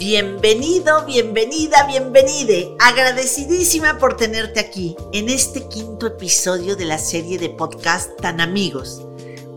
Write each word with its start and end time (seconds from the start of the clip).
Bienvenido, 0.00 1.04
bienvenida, 1.04 1.86
bienvenide. 1.86 2.74
Agradecidísima 2.78 3.98
por 3.98 4.16
tenerte 4.16 4.58
aquí 4.58 4.96
en 5.12 5.28
este 5.28 5.68
quinto 5.68 6.06
episodio 6.06 6.74
de 6.74 6.86
la 6.86 6.96
serie 6.96 7.36
de 7.36 7.50
podcast 7.50 8.18
Tan 8.18 8.40
Amigos. 8.40 9.02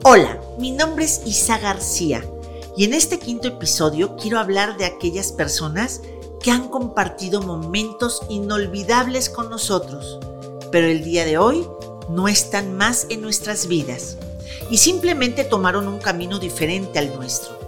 Hola, 0.04 0.42
mi 0.60 0.72
nombre 0.72 1.06
es 1.06 1.22
Isa 1.26 1.60
García 1.60 2.26
y 2.76 2.84
en 2.84 2.94
este 2.94 3.20
quinto 3.20 3.48
episodio 3.48 4.18
quiero 4.18 4.38
hablar 4.38 4.76
de 4.76 4.84
aquellas 4.84 5.32
personas 5.32 6.02
que 6.42 6.52
han 6.52 6.68
compartido 6.68 7.42
momentos 7.42 8.22
inolvidables 8.28 9.30
con 9.30 9.50
nosotros, 9.50 10.20
pero 10.74 10.88
el 10.88 11.06
día 11.06 11.24
de 11.24 11.38
hoy 11.38 11.66
no 12.10 12.28
están 12.28 12.76
más 12.76 13.08
en 13.10 13.22
nuestras 13.22 13.68
vidas 13.68 14.18
y 14.70 14.80
simplemente 14.80 15.46
tomaron 15.46 15.88
un 15.88 16.00
camino 16.00 16.38
diferente 16.38 17.00
al 17.00 17.16
nuestro. 17.16 17.64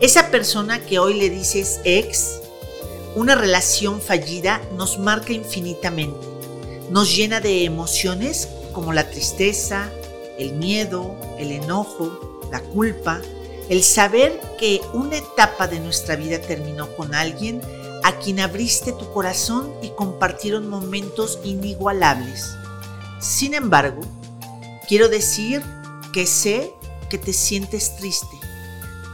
Esa 0.00 0.30
persona 0.30 0.84
que 0.84 0.98
hoy 0.98 1.14
le 1.14 1.30
dices 1.30 1.80
ex, 1.84 2.40
una 3.14 3.36
relación 3.36 4.00
fallida 4.00 4.60
nos 4.76 4.98
marca 4.98 5.32
infinitamente. 5.32 6.26
Nos 6.90 7.14
llena 7.14 7.40
de 7.40 7.64
emociones 7.64 8.48
como 8.72 8.92
la 8.92 9.08
tristeza, 9.08 9.90
el 10.36 10.54
miedo, 10.54 11.14
el 11.38 11.52
enojo, 11.52 12.40
la 12.50 12.60
culpa, 12.60 13.20
el 13.68 13.84
saber 13.84 14.38
que 14.58 14.80
una 14.92 15.16
etapa 15.16 15.68
de 15.68 15.78
nuestra 15.78 16.16
vida 16.16 16.40
terminó 16.40 16.88
con 16.96 17.14
alguien 17.14 17.60
a 18.02 18.18
quien 18.18 18.40
abriste 18.40 18.92
tu 18.92 19.10
corazón 19.12 19.72
y 19.80 19.90
compartieron 19.90 20.68
momentos 20.68 21.38
inigualables. 21.44 22.50
Sin 23.20 23.54
embargo, 23.54 24.02
quiero 24.88 25.08
decir 25.08 25.62
que 26.12 26.26
sé 26.26 26.72
que 27.08 27.16
te 27.16 27.32
sientes 27.32 27.96
triste, 27.96 28.36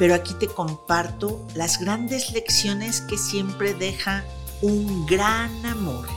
pero 0.00 0.14
aquí 0.14 0.32
te 0.32 0.48
comparto 0.48 1.46
las 1.54 1.78
grandes 1.78 2.32
lecciones 2.32 3.02
que 3.02 3.18
siempre 3.18 3.74
deja 3.74 4.24
un 4.62 5.04
gran 5.04 5.66
amor 5.66 6.08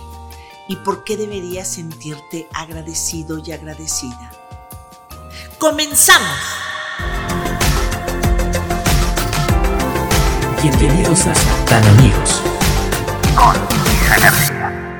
y 0.69 0.77
por 0.77 1.03
qué 1.03 1.17
deberías 1.17 1.67
sentirte 1.67 2.47
agradecido 2.53 3.39
y 3.45 3.51
agradecida. 3.51 4.31
¡Comenzamos! 5.59 6.39
Bienvenidos 10.61 11.27
a 11.27 11.33
Tan 11.65 11.83
Amigos 11.85 12.41
con 13.35 13.53
García. 14.07 14.93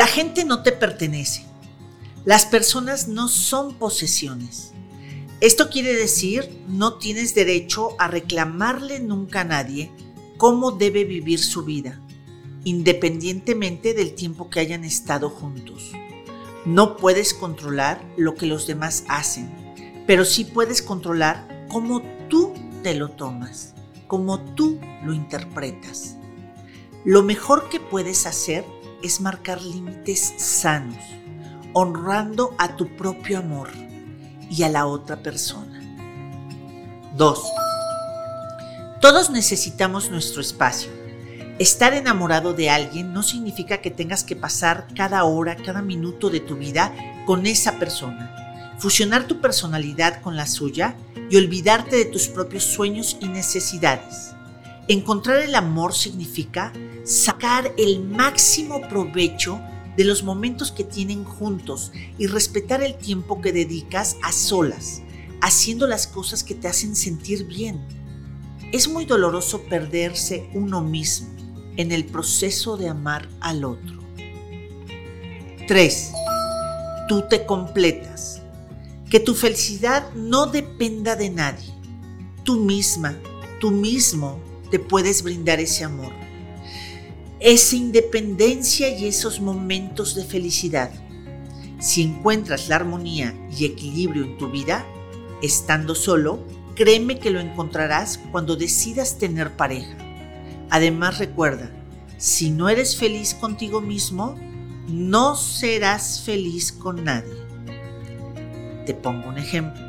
1. 0.00 0.06
La 0.06 0.06
gente 0.06 0.46
no 0.46 0.62
te 0.62 0.72
pertenece. 0.72 1.44
Las 2.24 2.46
personas 2.46 3.06
no 3.06 3.28
son 3.28 3.74
posesiones. 3.74 4.72
Esto 5.42 5.68
quiere 5.68 5.94
decir 5.94 6.48
no 6.68 6.94
tienes 6.94 7.34
derecho 7.34 7.96
a 7.98 8.08
reclamarle 8.08 9.00
nunca 9.00 9.42
a 9.42 9.44
nadie 9.44 9.90
cómo 10.38 10.72
debe 10.72 11.04
vivir 11.04 11.38
su 11.38 11.64
vida, 11.66 12.00
independientemente 12.64 13.92
del 13.92 14.14
tiempo 14.14 14.48
que 14.48 14.60
hayan 14.60 14.84
estado 14.84 15.28
juntos. 15.28 15.92
No 16.64 16.96
puedes 16.96 17.34
controlar 17.34 18.02
lo 18.16 18.36
que 18.36 18.46
los 18.46 18.66
demás 18.66 19.04
hacen, 19.06 19.50
pero 20.06 20.24
sí 20.24 20.46
puedes 20.46 20.80
controlar 20.80 21.66
cómo 21.68 22.00
tú 22.30 22.54
te 22.82 22.94
lo 22.94 23.10
tomas, 23.10 23.74
cómo 24.06 24.40
tú 24.54 24.78
lo 25.04 25.12
interpretas. 25.12 26.16
Lo 27.04 27.22
mejor 27.22 27.68
que 27.68 27.80
puedes 27.80 28.24
hacer 28.24 28.64
es 29.02 29.20
marcar 29.20 29.62
límites 29.62 30.34
sanos, 30.36 31.02
honrando 31.72 32.54
a 32.58 32.76
tu 32.76 32.96
propio 32.96 33.38
amor 33.38 33.70
y 34.50 34.62
a 34.62 34.68
la 34.68 34.86
otra 34.86 35.22
persona. 35.22 35.80
2. 37.16 37.52
Todos 39.00 39.30
necesitamos 39.30 40.10
nuestro 40.10 40.40
espacio. 40.40 40.90
Estar 41.58 41.92
enamorado 41.94 42.54
de 42.54 42.70
alguien 42.70 43.12
no 43.12 43.22
significa 43.22 43.78
que 43.82 43.90
tengas 43.90 44.24
que 44.24 44.36
pasar 44.36 44.86
cada 44.96 45.24
hora, 45.24 45.56
cada 45.56 45.82
minuto 45.82 46.30
de 46.30 46.40
tu 46.40 46.56
vida 46.56 46.94
con 47.26 47.46
esa 47.46 47.78
persona. 47.78 48.74
Fusionar 48.78 49.24
tu 49.24 49.40
personalidad 49.40 50.22
con 50.22 50.36
la 50.36 50.46
suya 50.46 50.96
y 51.28 51.36
olvidarte 51.36 51.96
de 51.96 52.06
tus 52.06 52.28
propios 52.28 52.64
sueños 52.64 53.18
y 53.20 53.28
necesidades. 53.28 54.34
Encontrar 54.90 55.42
el 55.42 55.54
amor 55.54 55.94
significa 55.94 56.72
sacar 57.04 57.72
el 57.78 58.02
máximo 58.02 58.80
provecho 58.88 59.60
de 59.96 60.02
los 60.02 60.24
momentos 60.24 60.72
que 60.72 60.82
tienen 60.82 61.22
juntos 61.22 61.92
y 62.18 62.26
respetar 62.26 62.82
el 62.82 62.96
tiempo 62.96 63.40
que 63.40 63.52
dedicas 63.52 64.16
a 64.20 64.32
solas, 64.32 65.00
haciendo 65.42 65.86
las 65.86 66.08
cosas 66.08 66.42
que 66.42 66.56
te 66.56 66.66
hacen 66.66 66.96
sentir 66.96 67.46
bien. 67.46 67.80
Es 68.72 68.88
muy 68.88 69.04
doloroso 69.04 69.62
perderse 69.62 70.50
uno 70.54 70.80
mismo 70.80 71.28
en 71.76 71.92
el 71.92 72.04
proceso 72.04 72.76
de 72.76 72.88
amar 72.88 73.28
al 73.38 73.64
otro. 73.64 74.00
3. 75.68 76.12
Tú 77.08 77.22
te 77.30 77.46
completas. 77.46 78.42
Que 79.08 79.20
tu 79.20 79.36
felicidad 79.36 80.12
no 80.14 80.46
dependa 80.46 81.14
de 81.14 81.30
nadie. 81.30 81.72
Tú 82.42 82.56
misma, 82.56 83.16
tú 83.60 83.70
mismo 83.70 84.49
te 84.70 84.78
puedes 84.78 85.22
brindar 85.22 85.60
ese 85.60 85.84
amor, 85.84 86.12
esa 87.40 87.76
independencia 87.76 88.88
y 88.88 89.06
esos 89.06 89.40
momentos 89.40 90.14
de 90.14 90.24
felicidad. 90.24 90.90
Si 91.80 92.02
encuentras 92.02 92.68
la 92.68 92.76
armonía 92.76 93.34
y 93.56 93.64
equilibrio 93.64 94.24
en 94.24 94.38
tu 94.38 94.50
vida, 94.50 94.84
estando 95.42 95.94
solo, 95.94 96.44
créeme 96.74 97.18
que 97.18 97.30
lo 97.30 97.40
encontrarás 97.40 98.18
cuando 98.30 98.56
decidas 98.56 99.18
tener 99.18 99.56
pareja. 99.56 99.96
Además 100.70 101.18
recuerda, 101.18 101.70
si 102.18 102.50
no 102.50 102.68
eres 102.68 102.96
feliz 102.96 103.34
contigo 103.34 103.80
mismo, 103.80 104.36
no 104.88 105.36
serás 105.36 106.22
feliz 106.24 106.70
con 106.70 107.02
nadie. 107.04 107.34
Te 108.84 108.94
pongo 108.94 109.30
un 109.30 109.38
ejemplo. 109.38 109.82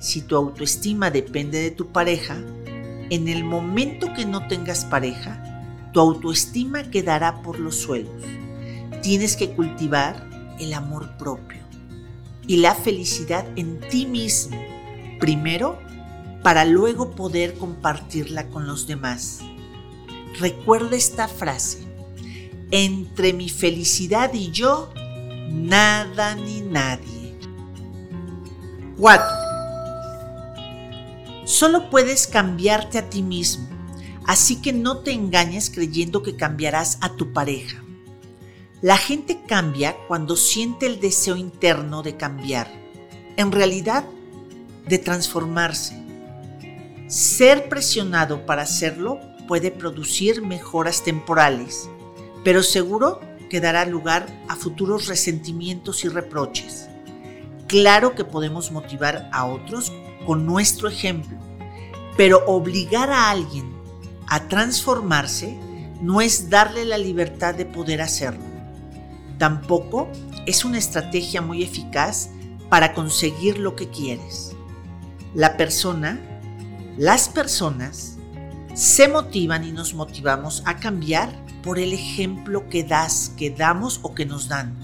Si 0.00 0.22
tu 0.22 0.36
autoestima 0.36 1.10
depende 1.10 1.60
de 1.60 1.70
tu 1.70 1.88
pareja, 1.92 2.42
en 3.10 3.28
el 3.28 3.44
momento 3.44 4.12
que 4.14 4.24
no 4.24 4.46
tengas 4.46 4.84
pareja, 4.84 5.42
tu 5.92 6.00
autoestima 6.00 6.90
quedará 6.90 7.42
por 7.42 7.58
los 7.58 7.76
suelos. 7.76 8.22
Tienes 9.02 9.36
que 9.36 9.50
cultivar 9.50 10.28
el 10.58 10.72
amor 10.72 11.16
propio 11.16 11.58
y 12.46 12.58
la 12.58 12.74
felicidad 12.74 13.46
en 13.56 13.80
ti 13.80 14.06
mismo, 14.06 14.60
primero, 15.18 15.78
para 16.42 16.64
luego 16.64 17.10
poder 17.10 17.54
compartirla 17.54 18.48
con 18.48 18.66
los 18.66 18.86
demás. 18.86 19.40
Recuerda 20.38 20.96
esta 20.96 21.28
frase, 21.28 21.86
entre 22.70 23.32
mi 23.32 23.48
felicidad 23.48 24.32
y 24.32 24.50
yo, 24.50 24.92
nada 25.50 26.36
ni 26.36 26.60
nadie. 26.60 27.38
4. 28.96 29.39
Solo 31.50 31.90
puedes 31.90 32.28
cambiarte 32.28 32.96
a 32.96 33.10
ti 33.10 33.22
mismo, 33.22 33.68
así 34.24 34.62
que 34.62 34.72
no 34.72 34.98
te 34.98 35.10
engañes 35.10 35.68
creyendo 35.68 36.22
que 36.22 36.36
cambiarás 36.36 36.98
a 37.00 37.16
tu 37.16 37.32
pareja. 37.32 37.82
La 38.82 38.96
gente 38.96 39.42
cambia 39.48 39.96
cuando 40.06 40.36
siente 40.36 40.86
el 40.86 41.00
deseo 41.00 41.34
interno 41.34 42.04
de 42.04 42.16
cambiar, 42.16 42.70
en 43.36 43.50
realidad 43.50 44.04
de 44.86 44.98
transformarse. 44.98 46.00
Ser 47.08 47.68
presionado 47.68 48.46
para 48.46 48.62
hacerlo 48.62 49.18
puede 49.48 49.72
producir 49.72 50.42
mejoras 50.42 51.02
temporales, 51.02 51.90
pero 52.44 52.62
seguro 52.62 53.20
que 53.50 53.60
dará 53.60 53.86
lugar 53.86 54.28
a 54.46 54.54
futuros 54.54 55.08
resentimientos 55.08 56.04
y 56.04 56.08
reproches. 56.10 56.88
Claro 57.66 58.14
que 58.14 58.24
podemos 58.24 58.70
motivar 58.70 59.28
a 59.32 59.46
otros 59.46 59.92
con 60.26 60.46
nuestro 60.46 60.88
ejemplo, 60.88 61.38
pero 62.16 62.44
obligar 62.46 63.10
a 63.10 63.30
alguien 63.30 63.72
a 64.26 64.48
transformarse 64.48 65.58
no 66.00 66.20
es 66.20 66.48
darle 66.48 66.84
la 66.84 66.98
libertad 66.98 67.54
de 67.54 67.66
poder 67.66 68.00
hacerlo. 68.00 68.44
Tampoco 69.38 70.08
es 70.46 70.64
una 70.64 70.78
estrategia 70.78 71.42
muy 71.42 71.62
eficaz 71.62 72.30
para 72.68 72.94
conseguir 72.94 73.58
lo 73.58 73.76
que 73.76 73.88
quieres. 73.88 74.52
La 75.34 75.56
persona, 75.56 76.20
las 76.96 77.28
personas, 77.28 78.16
se 78.74 79.08
motivan 79.08 79.64
y 79.64 79.72
nos 79.72 79.94
motivamos 79.94 80.62
a 80.64 80.76
cambiar 80.76 81.34
por 81.62 81.78
el 81.78 81.92
ejemplo 81.92 82.68
que 82.68 82.84
das, 82.84 83.32
que 83.36 83.50
damos 83.50 84.00
o 84.02 84.14
que 84.14 84.26
nos 84.26 84.48
dan, 84.48 84.78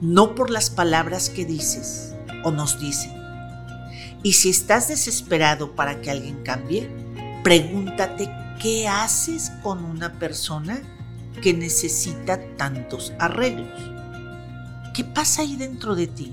no 0.00 0.34
por 0.34 0.50
las 0.50 0.70
palabras 0.70 1.30
que 1.30 1.44
dices 1.44 2.14
o 2.44 2.50
nos 2.50 2.80
dicen. 2.80 3.21
Y 4.22 4.34
si 4.34 4.50
estás 4.50 4.88
desesperado 4.88 5.74
para 5.74 6.00
que 6.00 6.10
alguien 6.10 6.42
cambie, 6.44 6.88
pregúntate 7.42 8.30
qué 8.60 8.86
haces 8.86 9.50
con 9.62 9.84
una 9.84 10.18
persona 10.18 10.80
que 11.42 11.52
necesita 11.52 12.40
tantos 12.56 13.12
arreglos. 13.18 13.68
¿Qué 14.94 15.04
pasa 15.04 15.42
ahí 15.42 15.56
dentro 15.56 15.94
de 15.94 16.06
ti? 16.06 16.32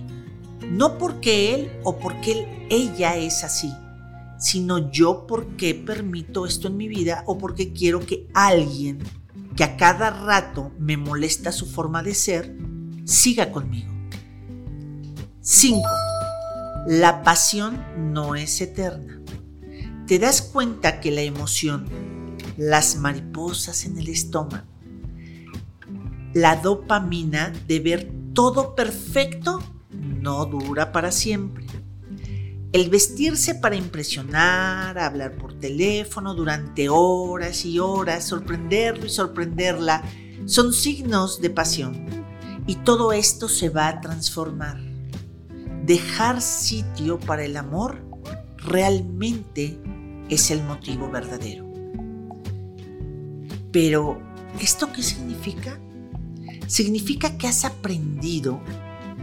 No 0.69 0.97
porque 0.97 1.55
él 1.55 1.71
o 1.83 1.97
porque 1.97 2.31
él, 2.33 2.67
ella 2.69 3.15
es 3.15 3.43
así, 3.43 3.73
sino 4.37 4.91
yo 4.91 5.25
porque 5.25 5.73
permito 5.73 6.45
esto 6.45 6.67
en 6.67 6.77
mi 6.77 6.87
vida 6.87 7.23
o 7.25 7.37
porque 7.37 7.73
quiero 7.73 8.05
que 8.05 8.27
alguien 8.33 8.99
que 9.55 9.63
a 9.63 9.77
cada 9.77 10.11
rato 10.11 10.71
me 10.77 10.97
molesta 10.97 11.51
su 11.51 11.65
forma 11.65 12.03
de 12.03 12.13
ser, 12.13 12.55
siga 13.05 13.51
conmigo. 13.51 13.91
5. 15.41 15.81
La 16.87 17.23
pasión 17.23 17.83
no 18.13 18.35
es 18.35 18.61
eterna. 18.61 19.21
Te 20.07 20.17
das 20.17 20.41
cuenta 20.41 20.99
que 20.99 21.11
la 21.11 21.21
emoción, 21.21 21.85
las 22.57 22.95
mariposas 22.95 23.85
en 23.85 23.97
el 23.97 24.09
estómago, 24.09 24.65
la 26.33 26.55
dopamina 26.55 27.51
de 27.67 27.79
ver 27.79 28.11
todo 28.33 28.75
perfecto 28.75 29.61
no 29.91 30.45
dura 30.45 30.91
para 30.91 31.11
siempre. 31.11 31.65
El 32.71 32.89
vestirse 32.89 33.55
para 33.55 33.75
impresionar, 33.75 34.97
hablar 34.99 35.37
por 35.37 35.53
teléfono 35.59 36.35
durante 36.35 36.87
horas 36.87 37.65
y 37.65 37.79
horas, 37.79 38.25
sorprenderlo 38.25 39.05
y 39.05 39.09
sorprenderla, 39.09 40.03
son 40.45 40.73
signos 40.73 41.41
de 41.41 41.49
pasión. 41.49 42.05
Y 42.67 42.75
todo 42.75 43.11
esto 43.11 43.49
se 43.49 43.69
va 43.69 43.87
a 43.87 44.01
transformar. 44.01 44.88
Dejar 45.89 46.39
sitio 46.39 47.19
para 47.19 47.43
el 47.43 47.57
amor 47.57 47.97
realmente 48.57 49.75
es 50.29 50.51
el 50.51 50.61
motivo 50.61 51.09
verdadero. 51.09 51.65
Pero, 53.71 54.21
¿esto 54.61 54.93
qué 54.93 55.01
significa? 55.01 55.79
Significa 56.67 57.39
que 57.39 57.47
has 57.47 57.65
aprendido 57.65 58.61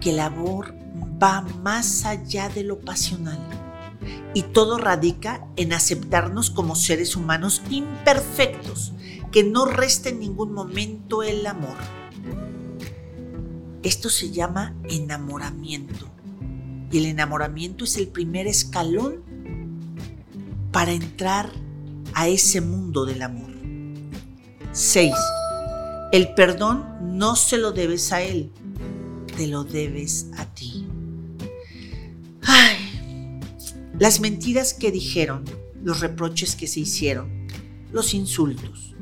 que 0.01 0.11
el 0.11 0.19
amor 0.19 0.75
va 1.23 1.43
más 1.63 2.05
allá 2.05 2.49
de 2.49 2.65
lo 2.65 2.81
pasional 2.81 3.39
y 4.35 4.43
todo 4.43 4.77
radica 4.77 5.47
en 5.55 5.73
aceptarnos 5.73 6.51
como 6.51 6.75
seres 6.75 7.15
humanos 7.15 7.63
imperfectos, 7.71 8.93
que 9.31 9.45
no 9.45 9.67
resta 9.67 10.09
en 10.09 10.19
ningún 10.19 10.53
momento 10.53 11.23
el 11.23 11.47
amor. 11.47 11.77
Esto 13.85 14.11
se 14.11 14.33
llama 14.33 14.75
enamoramiento 14.89 16.16
y 16.91 16.99
el 16.99 17.07
enamoramiento 17.07 17.85
es 17.85 17.97
el 17.97 18.09
primer 18.09 18.47
escalón 18.47 19.23
para 20.73 20.93
entrar 20.93 21.51
a 22.15 22.29
ese 22.29 22.61
mundo 22.61 23.05
del 23.05 23.23
amor. 23.23 23.51
6. 24.73 25.13
El 26.13 26.35
perdón 26.35 26.85
no 27.19 27.35
se 27.35 27.59
lo 27.59 27.73
debes 27.73 28.13
a 28.13 28.23
él, 28.23 28.51
te 29.37 29.47
lo 29.47 29.65
debes 29.65 30.31
a 30.37 30.47
ti. 30.47 30.87
Ay, 32.43 32.77
las 33.99 34.21
mentiras 34.21 34.75
que 34.75 34.93
dijeron, 34.93 35.45
los 35.83 36.01
reproches 36.01 36.57
que 36.57 36.67
se 36.67 36.81
hicieron, 36.81 37.49
los 37.91 38.15
insultos. 38.15 38.95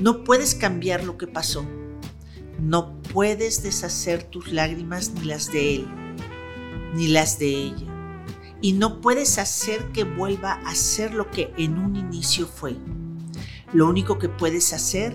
No 0.00 0.24
puedes 0.24 0.54
cambiar 0.54 1.04
lo 1.04 1.16
que 1.16 1.26
pasó. 1.26 1.66
No 2.60 3.00
puedes 3.02 3.62
deshacer 3.62 4.24
tus 4.24 4.52
lágrimas 4.52 5.12
ni 5.14 5.24
las 5.24 5.50
de 5.52 5.76
él, 5.76 5.88
ni 6.94 7.08
las 7.08 7.38
de 7.38 7.48
ella. 7.48 7.86
Y 8.60 8.72
no 8.72 9.00
puedes 9.00 9.38
hacer 9.38 9.92
que 9.92 10.04
vuelva 10.04 10.54
a 10.66 10.74
ser 10.74 11.14
lo 11.14 11.30
que 11.30 11.52
en 11.56 11.78
un 11.78 11.96
inicio 11.96 12.46
fue. 12.46 12.76
Lo 13.72 13.88
único 13.88 14.18
que 14.18 14.28
puedes 14.28 14.72
hacer 14.72 15.14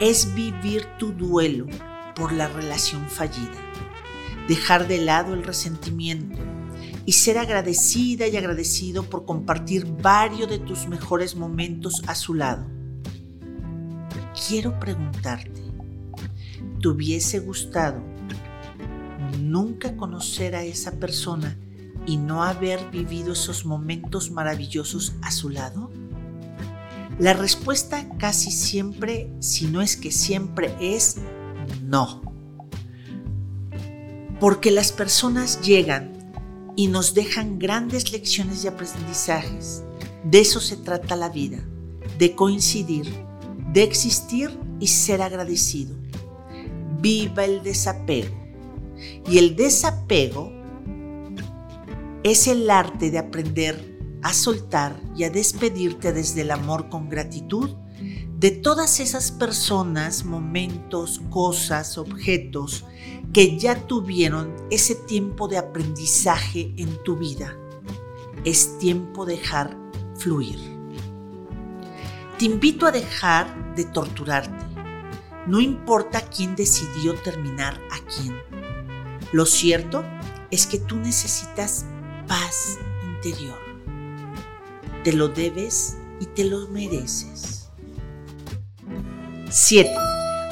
es 0.00 0.34
vivir 0.34 0.86
tu 0.98 1.12
duelo 1.12 1.66
por 2.14 2.32
la 2.32 2.48
relación 2.48 3.08
fallida, 3.08 3.58
dejar 4.46 4.86
de 4.86 4.98
lado 4.98 5.34
el 5.34 5.42
resentimiento 5.42 6.38
y 7.04 7.12
ser 7.12 7.38
agradecida 7.38 8.26
y 8.26 8.36
agradecido 8.36 9.02
por 9.02 9.24
compartir 9.24 9.86
varios 10.02 10.48
de 10.48 10.58
tus 10.58 10.86
mejores 10.86 11.34
momentos 11.34 12.02
a 12.06 12.14
su 12.14 12.34
lado. 12.34 12.66
Quiero 14.46 14.78
preguntarte, 14.78 15.62
¿te 16.80 16.88
hubiese 16.88 17.40
gustado 17.40 18.02
nunca 19.40 19.96
conocer 19.96 20.54
a 20.56 20.62
esa 20.64 20.92
persona 20.92 21.58
y 22.06 22.16
no 22.16 22.42
haber 22.42 22.90
vivido 22.90 23.32
esos 23.32 23.66
momentos 23.66 24.30
maravillosos 24.30 25.14
a 25.22 25.30
su 25.30 25.50
lado? 25.50 25.90
La 27.18 27.32
respuesta 27.32 28.08
casi 28.18 28.52
siempre, 28.52 29.32
si 29.40 29.66
no 29.66 29.82
es 29.82 29.96
que 29.96 30.12
siempre, 30.12 30.74
es 30.80 31.16
no. 31.82 32.22
Porque 34.38 34.70
las 34.70 34.92
personas 34.92 35.60
llegan 35.60 36.12
y 36.76 36.86
nos 36.86 37.14
dejan 37.14 37.58
grandes 37.58 38.12
lecciones 38.12 38.62
de 38.62 38.68
aprendizajes. 38.68 39.82
De 40.22 40.40
eso 40.40 40.60
se 40.60 40.76
trata 40.76 41.16
la 41.16 41.28
vida, 41.28 41.58
de 42.18 42.36
coincidir, 42.36 43.12
de 43.72 43.82
existir 43.82 44.56
y 44.78 44.86
ser 44.86 45.20
agradecido. 45.20 45.96
Viva 47.00 47.44
el 47.44 47.64
desapego. 47.64 48.47
Y 49.28 49.38
el 49.38 49.56
desapego 49.56 50.52
es 52.22 52.46
el 52.46 52.68
arte 52.70 53.10
de 53.10 53.18
aprender 53.18 53.98
a 54.22 54.32
soltar 54.32 55.00
y 55.16 55.24
a 55.24 55.30
despedirte 55.30 56.12
desde 56.12 56.42
el 56.42 56.50
amor 56.50 56.88
con 56.88 57.08
gratitud 57.08 57.70
de 58.38 58.50
todas 58.52 59.00
esas 59.00 59.32
personas, 59.32 60.24
momentos, 60.24 61.20
cosas, 61.30 61.98
objetos 61.98 62.84
que 63.32 63.58
ya 63.58 63.86
tuvieron 63.86 64.54
ese 64.70 64.94
tiempo 64.94 65.48
de 65.48 65.58
aprendizaje 65.58 66.72
en 66.76 67.02
tu 67.02 67.16
vida. 67.16 67.56
Es 68.44 68.78
tiempo 68.78 69.26
de 69.26 69.36
dejar 69.36 69.76
fluir. 70.16 70.58
Te 72.38 72.44
invito 72.44 72.86
a 72.86 72.92
dejar 72.92 73.74
de 73.74 73.84
torturarte. 73.84 74.64
No 75.48 75.60
importa 75.60 76.20
quién 76.28 76.54
decidió 76.54 77.14
terminar 77.14 77.80
a 77.90 77.98
quién. 78.06 78.47
Lo 79.32 79.46
cierto 79.46 80.04
es 80.50 80.66
que 80.66 80.78
tú 80.78 80.96
necesitas 80.96 81.84
paz 82.26 82.78
interior 83.04 83.68
te 85.08 85.12
lo 85.12 85.28
debes 85.28 85.96
y 86.20 86.26
te 86.26 86.44
lo 86.44 86.68
mereces. 86.68 87.70
7. 89.48 89.90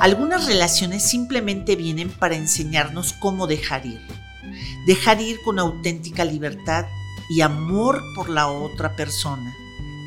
Algunas 0.00 0.46
relaciones 0.46 1.02
simplemente 1.02 1.76
vienen 1.76 2.08
para 2.08 2.36
enseñarnos 2.36 3.12
cómo 3.14 3.46
dejar 3.46 3.84
ir. 3.84 4.00
Dejar 4.86 5.20
ir 5.20 5.36
con 5.44 5.58
auténtica 5.58 6.24
libertad 6.24 6.86
y 7.28 7.42
amor 7.42 8.02
por 8.14 8.30
la 8.30 8.48
otra 8.48 8.96
persona. 8.96 9.54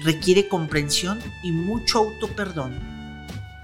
Requiere 0.03 0.47
comprensión 0.47 1.19
y 1.43 1.51
mucho 1.51 1.99
autoperdón. 1.99 2.73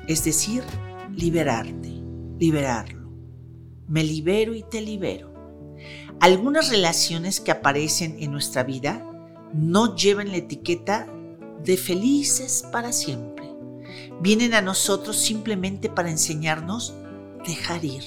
Es 0.07 0.23
decir, 0.23 0.63
liberarte, 1.09 1.99
liberarlo. 2.37 3.04
Me 3.87 4.03
libero 4.03 4.55
y 4.55 4.63
te 4.63 4.81
libero. 4.81 5.33
Algunas 6.19 6.69
relaciones 6.69 7.39
que 7.39 7.51
aparecen 7.51 8.17
en 8.19 8.31
nuestra 8.31 8.63
vida 8.63 9.05
no 9.53 9.95
llevan 9.95 10.31
la 10.31 10.37
etiqueta 10.37 11.07
de 11.63 11.77
felices 11.77 12.65
para 12.71 12.91
siempre. 12.91 13.45
Vienen 14.21 14.53
a 14.53 14.61
nosotros 14.61 15.17
simplemente 15.17 15.89
para 15.89 16.09
enseñarnos 16.09 16.93
dejar 17.45 17.83
ir, 17.83 18.03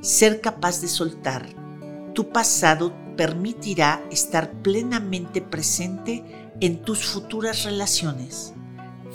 ser 0.00 0.40
capaz 0.40 0.80
de 0.80 0.88
soltar. 0.88 1.46
Tu 2.14 2.30
pasado 2.30 2.94
permitirá 3.16 4.02
estar 4.10 4.50
plenamente 4.62 5.42
presente 5.42 6.24
en 6.60 6.82
tus 6.82 7.04
futuras 7.04 7.64
relaciones, 7.64 8.54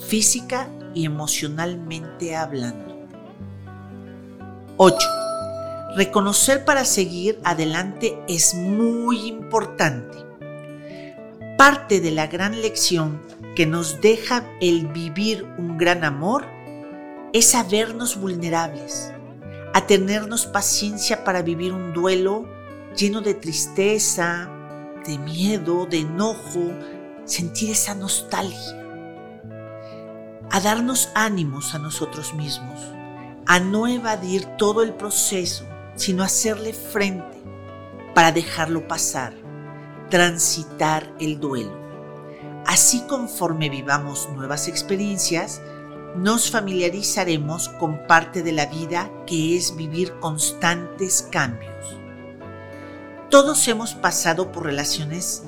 física 0.08 0.70
y 0.94 1.06
emocionalmente 1.06 2.36
hablando. 2.36 3.08
8. 4.78 5.25
Reconocer 5.96 6.66
para 6.66 6.84
seguir 6.84 7.40
adelante 7.46 8.20
es 8.28 8.54
muy 8.54 9.30
importante. 9.30 10.18
Parte 11.58 12.02
de 12.02 12.12
la 12.12 12.28
gran 12.28 12.62
lección 12.62 13.22
que 13.56 13.66
nos 13.66 14.02
deja 14.02 14.44
el 14.60 14.88
vivir 14.88 15.46
un 15.58 15.78
gran 15.78 16.04
amor 16.04 16.46
es 17.32 17.52
sabernos 17.52 18.20
vulnerables, 18.20 19.14
a 19.74 19.88
tenernos 19.88 20.46
paciencia 20.48 21.24
para 21.24 21.42
vivir 21.42 21.72
un 21.72 21.94
duelo 21.94 22.46
lleno 22.98 23.22
de 23.22 23.34
tristeza, 23.34 24.50
de 25.08 25.18
miedo, 25.18 25.86
de 25.86 26.00
enojo, 26.00 26.74
sentir 27.24 27.72
esa 27.72 27.96
nostalgia, 27.96 28.84
a 30.52 30.60
darnos 30.60 31.10
ánimos 31.16 31.74
a 31.74 31.80
nosotros 31.80 32.34
mismos, 32.34 32.82
a 33.46 33.62
no 33.62 33.88
evadir 33.88 34.44
todo 34.58 34.84
el 34.84 34.94
proceso, 34.94 35.66
sino 35.96 36.24
hacerle 36.24 36.74
frente 36.74 37.42
para 38.14 38.32
dejarlo 38.32 38.88
pasar 38.88 39.46
transitar 40.10 41.12
el 41.20 41.40
duelo. 41.40 41.78
Así 42.66 43.02
conforme 43.02 43.70
vivamos 43.70 44.30
nuevas 44.36 44.68
experiencias, 44.68 45.62
nos 46.16 46.50
familiarizaremos 46.50 47.70
con 47.70 48.08
parte 48.08 48.42
de 48.42 48.52
la 48.52 48.66
vida 48.68 49.12
que 49.28 49.58
es 49.58 49.76
vivir 49.76 50.14
constantes 50.20 51.28
cambios. 51.32 51.72
todos 53.30 53.68
hemos 53.68 53.94
pasado 53.96 54.54
por 54.54 54.64
relaciones 54.64 55.44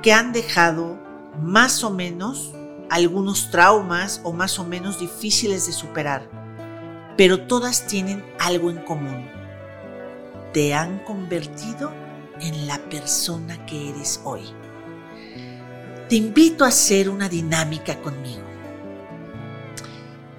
que 0.00 0.12
han 0.12 0.32
dejado 0.32 0.96
más 1.42 1.82
o 1.82 1.90
menos 1.90 2.52
algunos 2.88 3.50
traumas 3.50 4.20
o 4.22 4.32
más 4.32 4.60
o 4.60 4.64
menos 4.64 5.00
difíciles 5.00 5.66
de 5.66 5.72
superar, 5.72 6.30
pero 7.16 7.48
todas 7.48 7.88
tienen 7.88 8.24
algo 8.38 8.70
en 8.70 8.78
común. 8.84 9.35
Te 10.56 10.72
han 10.72 11.00
convertido 11.00 11.92
en 12.40 12.66
la 12.66 12.78
persona 12.88 13.66
que 13.66 13.90
eres 13.90 14.22
hoy. 14.24 14.40
Te 16.08 16.16
invito 16.16 16.64
a 16.64 16.68
hacer 16.68 17.10
una 17.10 17.28
dinámica 17.28 18.00
conmigo. 18.00 18.40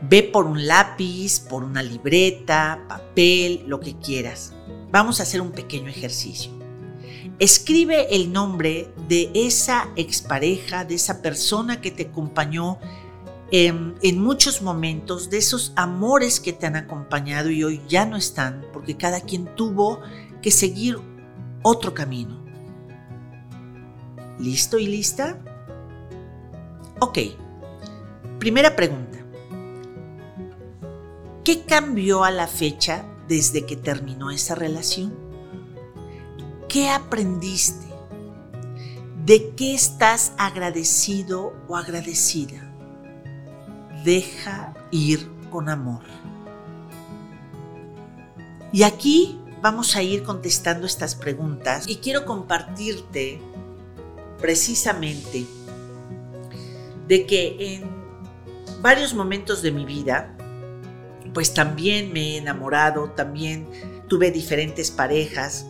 Ve 0.01 0.23
por 0.23 0.47
un 0.47 0.65
lápiz, 0.65 1.39
por 1.39 1.63
una 1.63 1.83
libreta, 1.83 2.83
papel, 2.89 3.63
lo 3.67 3.79
que 3.79 3.95
quieras. 3.99 4.53
Vamos 4.89 5.19
a 5.19 5.23
hacer 5.23 5.39
un 5.39 5.51
pequeño 5.51 5.87
ejercicio. 5.87 6.51
Escribe 7.37 8.15
el 8.15 8.33
nombre 8.33 8.91
de 9.07 9.29
esa 9.35 9.91
expareja, 9.95 10.83
de 10.83 10.95
esa 10.95 11.21
persona 11.21 11.79
que 11.79 11.91
te 11.91 12.07
acompañó 12.07 12.79
en, 13.51 13.95
en, 14.01 14.21
muchos 14.21 14.61
momentos, 14.61 15.29
de 15.29 15.37
esos 15.37 15.73
amores 15.75 16.39
que 16.39 16.53
te 16.53 16.65
han 16.65 16.75
acompañado 16.75 17.49
y 17.49 17.63
hoy 17.63 17.81
ya 17.87 18.05
no 18.05 18.17
están, 18.17 18.65
porque 18.73 18.97
cada 18.97 19.21
quien 19.21 19.45
tuvo 19.55 20.01
que 20.41 20.51
seguir 20.51 20.97
otro 21.63 21.93
camino. 21.93 22.43
¿Listo 24.39 24.77
y 24.77 24.87
lista? 24.87 25.39
Ok. 26.99 27.19
Primera 28.39 28.75
pregunta. 28.75 29.17
¿Qué 31.43 31.63
cambió 31.63 32.23
a 32.23 32.31
la 32.31 32.47
fecha 32.47 33.05
desde 33.27 33.65
que 33.65 33.75
terminó 33.75 34.31
esa 34.31 34.53
relación? 34.53 35.15
¿Qué 36.67 36.89
aprendiste? 36.89 37.87
¿De 39.25 39.53
qué 39.55 39.73
estás 39.73 40.33
agradecido 40.37 41.53
o 41.67 41.75
agradecida? 41.75 42.66
Deja 44.03 44.73
ir 44.91 45.29
con 45.51 45.69
amor. 45.69 46.03
Y 48.71 48.83
aquí 48.83 49.39
vamos 49.61 49.95
a 49.95 50.03
ir 50.03 50.23
contestando 50.23 50.85
estas 50.85 51.15
preguntas 51.15 51.87
y 51.87 51.97
quiero 51.97 52.25
compartirte 52.25 53.41
precisamente 54.39 55.45
de 57.07 57.25
que 57.25 57.75
en 57.75 57.89
varios 58.81 59.13
momentos 59.13 59.61
de 59.61 59.71
mi 59.71 59.85
vida, 59.85 60.35
pues 61.33 61.53
también 61.53 62.11
me 62.13 62.33
he 62.33 62.37
enamorado, 62.37 63.11
también 63.11 63.67
tuve 64.07 64.31
diferentes 64.31 64.91
parejas, 64.91 65.65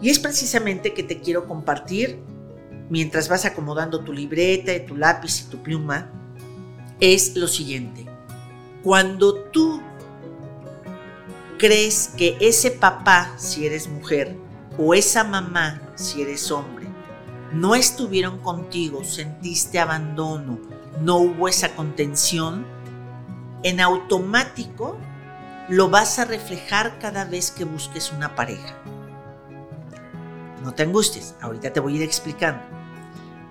y 0.00 0.10
es 0.10 0.18
precisamente 0.18 0.94
que 0.94 1.04
te 1.04 1.20
quiero 1.20 1.46
compartir, 1.46 2.20
mientras 2.90 3.28
vas 3.28 3.44
acomodando 3.44 4.00
tu 4.00 4.12
libreta, 4.12 4.72
tu 4.84 4.96
lápiz 4.96 5.42
y 5.42 5.50
tu 5.50 5.62
pluma, 5.62 6.10
es 7.02 7.34
lo 7.34 7.48
siguiente. 7.48 8.06
Cuando 8.84 9.34
tú 9.34 9.82
crees 11.58 12.12
que 12.16 12.36
ese 12.40 12.70
papá, 12.70 13.34
si 13.38 13.66
eres 13.66 13.88
mujer, 13.88 14.36
o 14.78 14.94
esa 14.94 15.24
mamá, 15.24 15.82
si 15.96 16.22
eres 16.22 16.48
hombre, 16.52 16.86
no 17.52 17.74
estuvieron 17.74 18.38
contigo, 18.38 19.02
sentiste 19.02 19.80
abandono, 19.80 20.60
no 21.00 21.16
hubo 21.16 21.48
esa 21.48 21.74
contención, 21.74 22.64
en 23.64 23.80
automático 23.80 24.96
lo 25.68 25.90
vas 25.90 26.20
a 26.20 26.24
reflejar 26.24 27.00
cada 27.00 27.24
vez 27.24 27.50
que 27.50 27.64
busques 27.64 28.12
una 28.12 28.36
pareja. 28.36 28.76
No 30.62 30.72
te 30.72 30.84
angusties, 30.84 31.34
ahorita 31.40 31.72
te 31.72 31.80
voy 31.80 31.94
a 31.94 31.96
ir 31.96 32.02
explicando. 32.02 32.62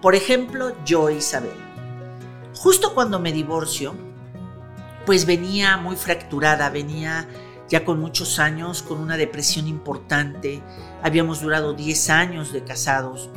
Por 0.02 0.16
ejemplo, 0.16 0.74
yo, 0.86 1.10
Isabel. 1.10 1.71
Justo 2.56 2.94
cuando 2.94 3.20
me 3.20 3.32
divorcio, 3.32 3.96
pues 5.06 5.26
venía 5.26 5.78
muy 5.78 5.96
fracturada, 5.96 6.70
venía 6.70 7.28
ya 7.70 7.86
con 7.86 8.00
muchos 8.00 8.38
años, 8.38 8.84
con 8.84 9.00
una 9.00 9.18
depresión 9.18 9.68
importante. 9.68 10.62
Habíamos 11.02 11.42
durado 11.42 11.74
10 11.74 12.10
años 12.10 12.52
de 12.52 12.64
casados. 12.64 13.30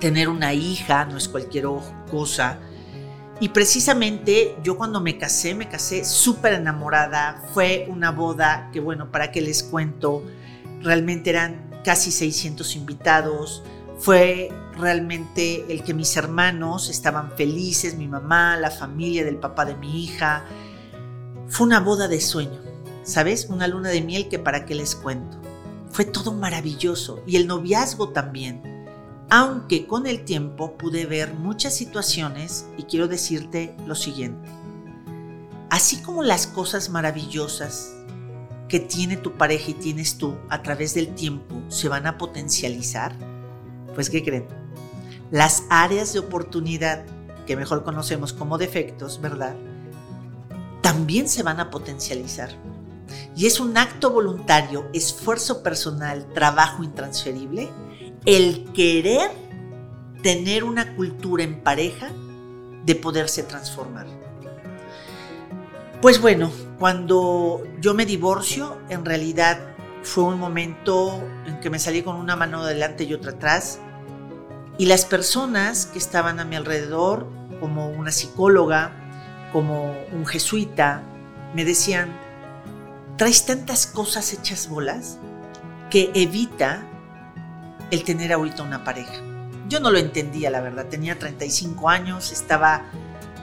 Tener 0.00 0.28
una 0.28 0.54
hija 0.54 1.04
no 1.04 1.18
es 1.18 1.28
cualquier 1.28 1.66
cosa. 2.10 2.58
Y 3.40 3.50
precisamente 3.50 4.56
yo 4.62 4.78
cuando 4.78 5.00
me 5.00 5.18
casé, 5.18 5.54
me 5.54 5.68
casé 5.68 6.04
súper 6.04 6.54
enamorada. 6.54 7.42
Fue 7.52 7.86
una 7.90 8.10
boda 8.10 8.70
que, 8.72 8.80
bueno, 8.80 9.10
para 9.10 9.30
qué 9.30 9.42
les 9.42 9.62
cuento, 9.62 10.22
realmente 10.80 11.30
eran 11.30 11.70
casi 11.84 12.10
600 12.10 12.76
invitados. 12.76 13.62
Fue 13.98 14.50
realmente 14.76 15.72
el 15.72 15.82
que 15.82 15.94
mis 15.94 16.16
hermanos 16.16 16.90
estaban 16.90 17.32
felices, 17.32 17.96
mi 17.96 18.08
mamá, 18.08 18.56
la 18.56 18.70
familia 18.70 19.24
del 19.24 19.36
papá 19.36 19.64
de 19.64 19.76
mi 19.76 20.04
hija. 20.04 20.44
Fue 21.48 21.66
una 21.66 21.80
boda 21.80 22.08
de 22.08 22.20
sueño, 22.20 22.60
¿sabes? 23.04 23.46
Una 23.48 23.68
luna 23.68 23.90
de 23.90 24.02
miel 24.02 24.28
que 24.28 24.38
para 24.38 24.66
qué 24.66 24.74
les 24.74 24.94
cuento. 24.94 25.38
Fue 25.90 26.04
todo 26.04 26.32
maravilloso 26.32 27.22
y 27.26 27.36
el 27.36 27.46
noviazgo 27.46 28.08
también. 28.08 28.62
Aunque 29.30 29.86
con 29.86 30.06
el 30.06 30.24
tiempo 30.24 30.76
pude 30.76 31.06
ver 31.06 31.34
muchas 31.34 31.74
situaciones 31.74 32.66
y 32.76 32.82
quiero 32.84 33.08
decirte 33.08 33.76
lo 33.86 33.94
siguiente. 33.94 34.48
Así 35.70 36.02
como 36.02 36.22
las 36.22 36.46
cosas 36.46 36.90
maravillosas 36.90 37.94
que 38.68 38.80
tiene 38.80 39.16
tu 39.16 39.32
pareja 39.32 39.70
y 39.70 39.74
tienes 39.74 40.18
tú 40.18 40.36
a 40.48 40.62
través 40.62 40.94
del 40.94 41.14
tiempo 41.14 41.62
se 41.68 41.88
van 41.88 42.06
a 42.06 42.18
potencializar? 42.18 43.16
Pues 43.94 44.10
¿qué 44.10 44.22
creen? 44.22 44.46
Las 45.30 45.64
áreas 45.70 46.12
de 46.12 46.18
oportunidad 46.18 47.04
que 47.46 47.56
mejor 47.56 47.84
conocemos 47.84 48.32
como 48.32 48.58
defectos, 48.58 49.20
¿verdad? 49.20 49.54
También 50.80 51.28
se 51.28 51.42
van 51.42 51.60
a 51.60 51.70
potencializar. 51.70 52.50
Y 53.36 53.46
es 53.46 53.60
un 53.60 53.76
acto 53.76 54.10
voluntario, 54.10 54.88
esfuerzo 54.92 55.62
personal, 55.62 56.26
trabajo 56.34 56.82
intransferible, 56.82 57.70
el 58.24 58.70
querer 58.72 59.30
tener 60.22 60.64
una 60.64 60.94
cultura 60.96 61.44
en 61.44 61.62
pareja 61.62 62.10
de 62.84 62.94
poderse 62.94 63.42
transformar. 63.42 64.06
Pues 66.00 66.20
bueno, 66.20 66.50
cuando 66.78 67.62
yo 67.80 67.94
me 67.94 68.06
divorcio, 68.06 68.78
en 68.88 69.04
realidad 69.04 69.58
fue 70.02 70.24
un 70.24 70.38
momento 70.38 71.22
en 71.46 71.60
que 71.60 71.70
me 71.70 71.78
salí 71.78 72.02
con 72.02 72.16
una 72.16 72.36
mano 72.36 72.62
adelante 72.62 73.04
y 73.04 73.14
otra 73.14 73.32
atrás. 73.32 73.80
Y 74.76 74.86
las 74.86 75.04
personas 75.04 75.86
que 75.86 75.98
estaban 75.98 76.40
a 76.40 76.44
mi 76.44 76.56
alrededor, 76.56 77.28
como 77.60 77.88
una 77.90 78.10
psicóloga, 78.10 78.92
como 79.52 79.94
un 80.12 80.26
jesuita, 80.26 81.02
me 81.54 81.64
decían, 81.64 82.12
traes 83.16 83.46
tantas 83.46 83.86
cosas 83.86 84.32
hechas 84.32 84.68
bolas 84.68 85.18
que 85.90 86.10
evita 86.14 86.84
el 87.92 88.02
tener 88.02 88.32
ahorita 88.32 88.64
una 88.64 88.82
pareja. 88.82 89.14
Yo 89.68 89.78
no 89.78 89.90
lo 89.92 89.98
entendía, 89.98 90.50
la 90.50 90.60
verdad. 90.60 90.86
Tenía 90.86 91.18
35 91.18 91.88
años, 91.88 92.32
estaba 92.32 92.86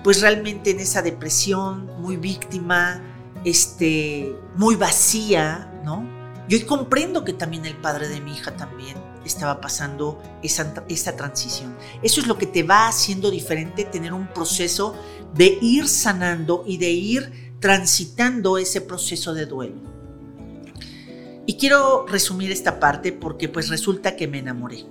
pues 0.03 0.21
realmente 0.21 0.71
en 0.71 0.79
esa 0.79 1.01
depresión, 1.01 1.85
muy 2.01 2.17
víctima, 2.17 3.01
este, 3.45 4.35
muy 4.55 4.75
vacía, 4.75 5.71
¿no? 5.85 6.03
Y 6.49 6.55
hoy 6.55 6.63
comprendo 6.63 7.23
que 7.23 7.33
también 7.33 7.65
el 7.65 7.77
padre 7.77 8.09
de 8.09 8.19
mi 8.19 8.33
hija 8.33 8.51
también 8.57 9.10
estaba 9.25 9.61
pasando 9.61 10.21
esa, 10.43 10.73
transición. 11.15 11.75
Eso 12.01 12.21
es 12.21 12.27
lo 12.27 12.37
que 12.37 12.45
te 12.45 12.63
va 12.63 12.87
haciendo 12.87 13.31
diferente, 13.31 13.85
tener 13.85 14.13
un 14.13 14.27
proceso 14.27 14.95
de 15.33 15.57
ir 15.61 15.87
sanando 15.87 16.63
y 16.65 16.77
de 16.77 16.91
ir 16.91 17.55
transitando 17.59 18.57
ese 18.57 18.81
proceso 18.81 19.33
de 19.33 19.45
duelo. 19.45 19.75
Y 21.45 21.55
quiero 21.55 22.05
resumir 22.07 22.51
esta 22.51 22.79
parte 22.79 23.11
porque 23.11 23.49
pues 23.49 23.69
resulta 23.69 24.15
que 24.15 24.27
me 24.27 24.39
enamoré. 24.39 24.85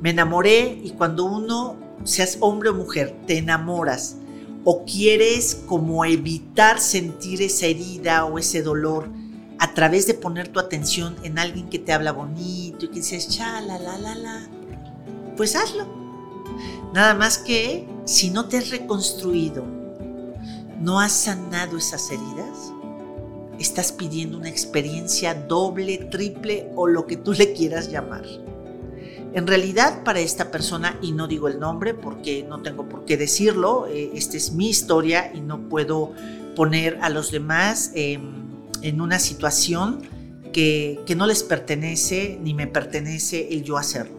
Me 0.00 0.10
enamoré 0.10 0.80
y 0.82 0.90
cuando 0.90 1.24
uno 1.24 1.76
seas 2.04 2.38
hombre 2.40 2.70
o 2.70 2.74
mujer, 2.74 3.14
te 3.26 3.38
enamoras 3.38 4.16
o 4.64 4.84
quieres 4.84 5.62
como 5.66 6.04
evitar 6.04 6.80
sentir 6.80 7.42
esa 7.42 7.66
herida 7.66 8.24
o 8.24 8.38
ese 8.38 8.62
dolor 8.62 9.08
a 9.60 9.74
través 9.74 10.06
de 10.06 10.14
poner 10.14 10.48
tu 10.48 10.58
atención 10.58 11.16
en 11.22 11.38
alguien 11.38 11.68
que 11.68 11.78
te 11.78 11.92
habla 11.92 12.12
bonito 12.12 12.86
y 12.86 12.88
que 12.88 12.94
dices, 12.94 13.28
cha, 13.28 13.60
la, 13.60 13.78
la, 13.78 13.98
la, 13.98 14.14
la, 14.14 14.48
pues 15.36 15.54
hazlo. 15.54 15.86
Nada 16.94 17.12
más 17.14 17.36
que 17.36 17.86
si 18.06 18.30
no 18.30 18.46
te 18.46 18.56
has 18.56 18.70
reconstruido, 18.70 19.64
no 20.80 20.98
has 20.98 21.12
sanado 21.12 21.76
esas 21.76 22.10
heridas, 22.10 22.72
estás 23.58 23.92
pidiendo 23.92 24.38
una 24.38 24.48
experiencia 24.48 25.34
doble, 25.34 25.98
triple 26.10 26.70
o 26.74 26.86
lo 26.86 27.06
que 27.06 27.18
tú 27.18 27.34
le 27.34 27.52
quieras 27.52 27.90
llamar. 27.90 28.24
En 29.34 29.46
realidad 29.46 30.02
para 30.04 30.20
esta 30.20 30.50
persona, 30.50 30.98
y 31.02 31.12
no 31.12 31.28
digo 31.28 31.48
el 31.48 31.60
nombre 31.60 31.92
porque 31.92 32.44
no 32.48 32.62
tengo 32.62 32.88
por 32.88 33.04
qué 33.04 33.18
decirlo, 33.18 33.86
eh, 33.88 34.10
esta 34.14 34.38
es 34.38 34.52
mi 34.52 34.70
historia 34.70 35.30
y 35.34 35.42
no 35.42 35.68
puedo 35.68 36.14
poner 36.56 36.98
a 37.02 37.10
los 37.10 37.30
demás 37.30 37.92
em, 37.94 38.49
en 38.82 39.00
una 39.00 39.18
situación 39.18 40.02
que, 40.52 41.00
que 41.06 41.14
no 41.14 41.26
les 41.26 41.42
pertenece 41.42 42.38
ni 42.42 42.54
me 42.54 42.66
pertenece 42.66 43.48
el 43.50 43.62
yo 43.62 43.76
hacerlo. 43.76 44.18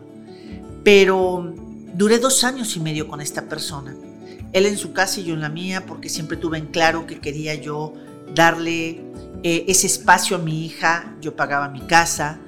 Pero 0.83 1.53
duré 1.93 2.19
dos 2.19 2.43
años 2.43 2.75
y 2.75 2.79
medio 2.79 3.07
con 3.07 3.21
esta 3.21 3.43
persona. 3.43 3.95
Él 4.53 4.65
en 4.65 4.77
su 4.77 4.93
casa 4.93 5.19
y 5.19 5.25
yo 5.25 5.33
en 5.33 5.41
la 5.41 5.49
mía, 5.49 5.85
porque 5.85 6.09
siempre 6.09 6.37
tuve 6.37 6.57
en 6.57 6.67
claro 6.67 7.05
que 7.05 7.19
quería 7.19 7.55
yo 7.55 7.93
darle 8.33 9.01
eh, 9.43 9.65
ese 9.67 9.87
espacio 9.87 10.35
a 10.35 10.39
mi 10.39 10.65
hija, 10.65 11.15
yo 11.21 11.35
pagaba 11.35 11.69
mi 11.69 11.81
casa, 11.81 12.39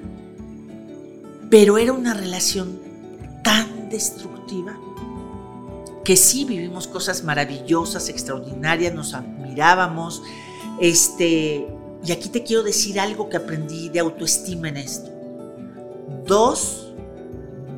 pero 1.50 1.77
era 1.77 1.93
una 1.93 2.13
relación 2.13 2.79
tan 3.43 3.89
destructiva 3.89 4.77
que 6.03 6.17
sí 6.17 6.46
vivimos 6.46 6.88
cosas 6.88 7.24
maravillosas, 7.24 8.10
extraordinarias, 8.10 8.93
nos 8.93 9.13
admirábamos, 9.13 10.22
este, 10.82 11.65
y 12.05 12.12
aquí 12.12 12.29
te 12.29 12.43
quiero 12.43 12.63
decir 12.63 13.00
algo 13.00 13.29
que 13.29 13.38
aprendí 13.38 13.89
de 13.89 14.00
autoestima 14.00 14.69
en 14.69 14.77
esto. 14.77 15.10
Dos, 16.25 16.93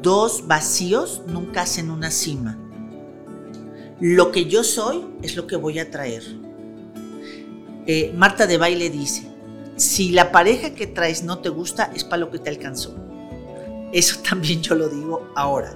dos 0.02 0.48
vacíos 0.48 1.22
nunca 1.28 1.62
hacen 1.62 1.92
una 1.92 2.10
cima. 2.10 2.58
Lo 4.00 4.32
que 4.32 4.46
yo 4.46 4.64
soy 4.64 5.06
es 5.22 5.36
lo 5.36 5.46
que 5.46 5.56
voy 5.56 5.80
a 5.80 5.92
traer. 5.92 6.24
Eh, 7.86 8.14
Marta 8.16 8.48
de 8.48 8.58
Baile 8.58 8.90
dice, 8.90 9.28
si 9.76 10.12
la 10.12 10.32
pareja 10.32 10.74
que 10.74 10.88
traes 10.88 11.24
no 11.24 11.40
te 11.40 11.50
gusta, 11.50 11.92
es 11.94 12.04
para 12.04 12.18
lo 12.18 12.32
que 12.32 12.40
te 12.40 12.50
alcanzó. 12.50 12.96
Eso 13.92 14.22
también 14.30 14.62
yo 14.62 14.76
lo 14.76 14.90
digo 14.90 15.30
ahora. 15.36 15.76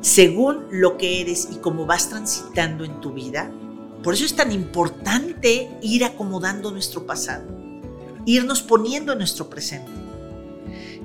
Según 0.00 0.66
lo 0.70 0.96
que 0.96 1.22
eres 1.22 1.48
y 1.50 1.56
cómo 1.56 1.86
vas 1.86 2.08
transitando 2.10 2.84
en 2.84 3.00
tu 3.00 3.12
vida, 3.12 3.50
por 4.02 4.14
eso 4.14 4.24
es 4.24 4.36
tan 4.36 4.52
importante 4.52 5.70
ir 5.82 6.04
acomodando 6.04 6.70
nuestro 6.70 7.06
pasado, 7.06 7.46
irnos 8.24 8.62
poniendo 8.62 9.12
en 9.12 9.18
nuestro 9.18 9.48
presente. 9.50 9.90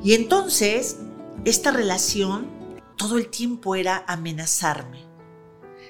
Y 0.04 0.14
entonces, 0.14 0.98
esta 1.46 1.72
relación 1.72 2.48
todo 2.98 3.18
el 3.18 3.30
tiempo 3.30 3.76
era 3.76 4.04
amenazarme. 4.08 5.04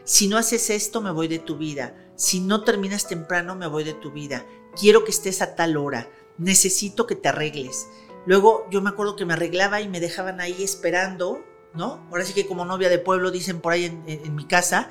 Si 0.04 0.28
no 0.28 0.38
haces 0.38 0.70
esto, 0.70 1.02
me 1.02 1.12
voy 1.12 1.28
de 1.28 1.40
tu 1.40 1.58
vida 1.58 1.96
si 2.16 2.40
no 2.40 2.64
terminas 2.64 3.08
temprano 3.08 3.56
me 3.56 3.68
voy 3.68 3.84
de 3.84 3.94
tu 3.94 4.12
vida, 4.12 4.46
quiero 4.80 5.04
que 5.04 5.12
estés 5.12 5.42
a 5.42 5.56
tal 5.56 5.78
hora, 5.78 6.10
necesito 6.38 7.08
que 7.08 7.16
te 7.16 7.30
arregles. 7.30 7.88
Luego 8.26 8.66
yo 8.70 8.82
me 8.82 8.90
acuerdo 8.90 9.16
que 9.16 9.26
me 9.26 9.34
arreglaba 9.34 9.82
y 9.82 9.90
me 9.90 10.00
dejaban 10.00 10.40
ahí 10.40 10.64
esperando, 10.64 11.44
¿no? 11.74 12.06
Ahora 12.12 12.24
sí 12.24 12.34
que 12.34 12.48
como 12.48 12.66
novia 12.66 12.90
de 12.90 13.00
pueblo 13.00 13.32
dicen 13.32 13.60
por 13.60 13.74
ahí 13.74 13.86
en, 13.86 14.36
mi 14.36 14.46
casa, 14.46 14.90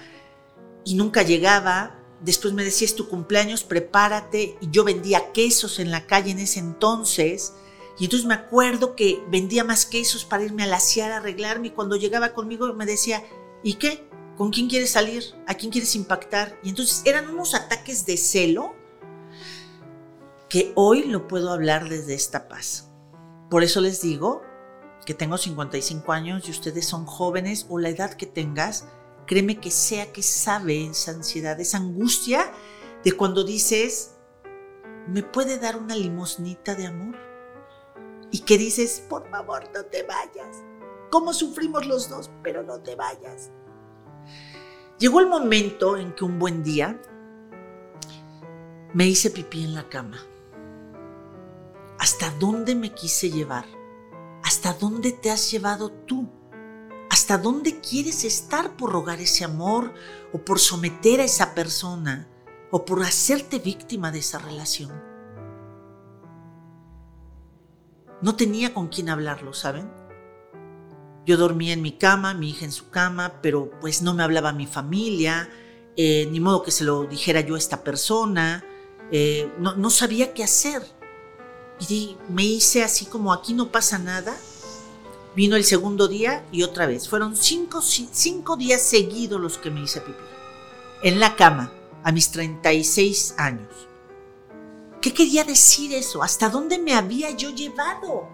y 0.84 0.94
nunca 0.94 1.22
llegaba. 1.22 1.98
Después 2.22 2.54
me 2.54 2.64
decía, 2.64 2.86
es 2.86 2.94
tu 2.94 3.08
cumpleaños, 3.08 3.64
prepárate. 3.64 4.56
Y 4.60 4.70
yo 4.70 4.84
vendía 4.84 5.32
quesos 5.32 5.78
en 5.78 5.90
la 5.90 6.06
calle 6.06 6.30
en 6.30 6.38
ese 6.38 6.60
entonces. 6.60 7.54
Y 7.98 8.04
entonces 8.04 8.26
me 8.26 8.34
acuerdo 8.34 8.96
que 8.96 9.22
vendía 9.28 9.64
más 9.64 9.86
quesos 9.86 10.24
para 10.24 10.44
irme 10.44 10.62
a 10.62 10.66
lasear, 10.66 11.12
a 11.12 11.18
arreglarme. 11.18 11.68
Y 11.68 11.72
cuando 11.72 11.96
llegaba 11.96 12.32
conmigo 12.32 12.72
me 12.74 12.86
decía, 12.86 13.22
¿y 13.62 13.74
qué? 13.74 14.08
¿Con 14.36 14.50
quién 14.50 14.68
quieres 14.68 14.90
salir? 14.90 15.24
¿A 15.46 15.54
quién 15.54 15.70
quieres 15.70 15.94
impactar? 15.94 16.58
Y 16.62 16.70
entonces 16.70 17.02
eran 17.04 17.28
unos 17.28 17.54
ataques 17.54 18.06
de 18.06 18.16
celo 18.16 18.74
que 20.48 20.72
hoy 20.74 21.04
lo 21.04 21.28
puedo 21.28 21.50
hablar 21.50 21.88
desde 21.88 22.14
esta 22.14 22.48
paz. 22.48 22.88
Por 23.50 23.62
eso 23.62 23.80
les 23.80 24.00
digo 24.00 24.42
que 25.04 25.14
tengo 25.14 25.38
55 25.38 26.12
años 26.12 26.48
y 26.48 26.50
ustedes 26.50 26.86
son 26.86 27.06
jóvenes 27.06 27.66
o 27.68 27.78
la 27.78 27.88
edad 27.88 28.14
que 28.14 28.26
tengas, 28.26 28.86
créeme 29.26 29.60
que 29.60 29.70
sea 29.70 30.12
que 30.12 30.22
sabe 30.22 30.86
esa 30.86 31.12
ansiedad, 31.12 31.58
esa 31.60 31.78
angustia 31.78 32.52
de 33.04 33.12
cuando 33.12 33.44
dices, 33.44 34.14
¿me 35.08 35.22
puede 35.22 35.58
dar 35.58 35.76
una 35.76 35.96
limosnita 35.96 36.74
de 36.74 36.86
amor? 36.86 37.16
Y 38.30 38.40
que 38.40 38.58
dices, 38.58 39.04
por 39.08 39.28
favor, 39.30 39.64
no 39.74 39.84
te 39.84 40.02
vayas. 40.04 40.64
¿Cómo 41.10 41.34
sufrimos 41.34 41.86
los 41.86 42.08
dos? 42.08 42.30
Pero 42.42 42.62
no 42.62 42.80
te 42.80 42.96
vayas. 42.96 43.50
Llegó 44.98 45.20
el 45.20 45.26
momento 45.26 45.96
en 45.96 46.14
que 46.14 46.24
un 46.24 46.38
buen 46.38 46.62
día 46.62 47.00
me 48.94 49.06
hice 49.06 49.30
pipí 49.30 49.64
en 49.64 49.74
la 49.74 49.88
cama. 49.88 50.18
¿Hasta 51.98 52.30
dónde 52.38 52.74
me 52.74 52.92
quise 52.94 53.30
llevar? 53.30 53.66
¿Hasta 54.42 54.72
dónde 54.72 55.12
te 55.12 55.30
has 55.30 55.50
llevado 55.50 55.90
tú? 55.90 56.28
¿Hasta 57.22 57.38
dónde 57.38 57.78
quieres 57.78 58.24
estar 58.24 58.76
por 58.76 58.90
rogar 58.90 59.20
ese 59.20 59.44
amor 59.44 59.94
o 60.32 60.38
por 60.38 60.58
someter 60.58 61.20
a 61.20 61.24
esa 61.24 61.54
persona 61.54 62.26
o 62.72 62.84
por 62.84 63.00
hacerte 63.04 63.60
víctima 63.60 64.10
de 64.10 64.18
esa 64.18 64.40
relación? 64.40 64.90
No 68.22 68.34
tenía 68.34 68.74
con 68.74 68.88
quién 68.88 69.08
hablarlo, 69.08 69.54
¿saben? 69.54 69.88
Yo 71.24 71.36
dormía 71.36 71.74
en 71.74 71.82
mi 71.82 71.92
cama, 71.92 72.34
mi 72.34 72.50
hija 72.50 72.64
en 72.64 72.72
su 72.72 72.90
cama, 72.90 73.34
pero 73.40 73.70
pues 73.80 74.02
no 74.02 74.14
me 74.14 74.24
hablaba 74.24 74.52
mi 74.52 74.66
familia, 74.66 75.48
eh, 75.96 76.26
ni 76.32 76.40
modo 76.40 76.64
que 76.64 76.72
se 76.72 76.82
lo 76.82 77.04
dijera 77.04 77.40
yo 77.40 77.54
a 77.54 77.58
esta 77.58 77.84
persona, 77.84 78.64
eh, 79.12 79.48
no, 79.60 79.90
sabía 79.90 80.34
qué 80.34 80.42
hacer. 80.42 80.82
Y 81.88 82.16
me 82.28 82.42
hice 82.42 82.82
así 82.82 83.06
como 83.06 83.32
aquí 83.32 83.54
no 83.54 83.70
pasa 83.70 84.00
nada. 84.00 84.36
Vino 85.34 85.56
el 85.56 85.64
segundo 85.64 86.08
día 86.08 86.44
y 86.52 86.62
otra 86.62 86.86
vez. 86.86 87.08
Fueron 87.08 87.36
cinco, 87.36 87.80
cinco 87.80 88.56
días 88.56 88.82
seguidos 88.82 89.40
los 89.40 89.58
que 89.58 89.70
me 89.70 89.82
hice 89.82 90.00
pipí. 90.00 90.18
En 91.02 91.20
la 91.20 91.36
cama, 91.36 91.72
a 92.04 92.12
mis 92.12 92.30
36 92.30 93.36
años. 93.38 93.88
¿Qué 95.00 95.14
quería 95.14 95.44
decir 95.44 95.94
eso? 95.94 96.22
¿Hasta 96.22 96.48
dónde 96.48 96.78
me 96.78 96.94
había 96.94 97.30
yo 97.30 97.50
llevado? 97.50 98.28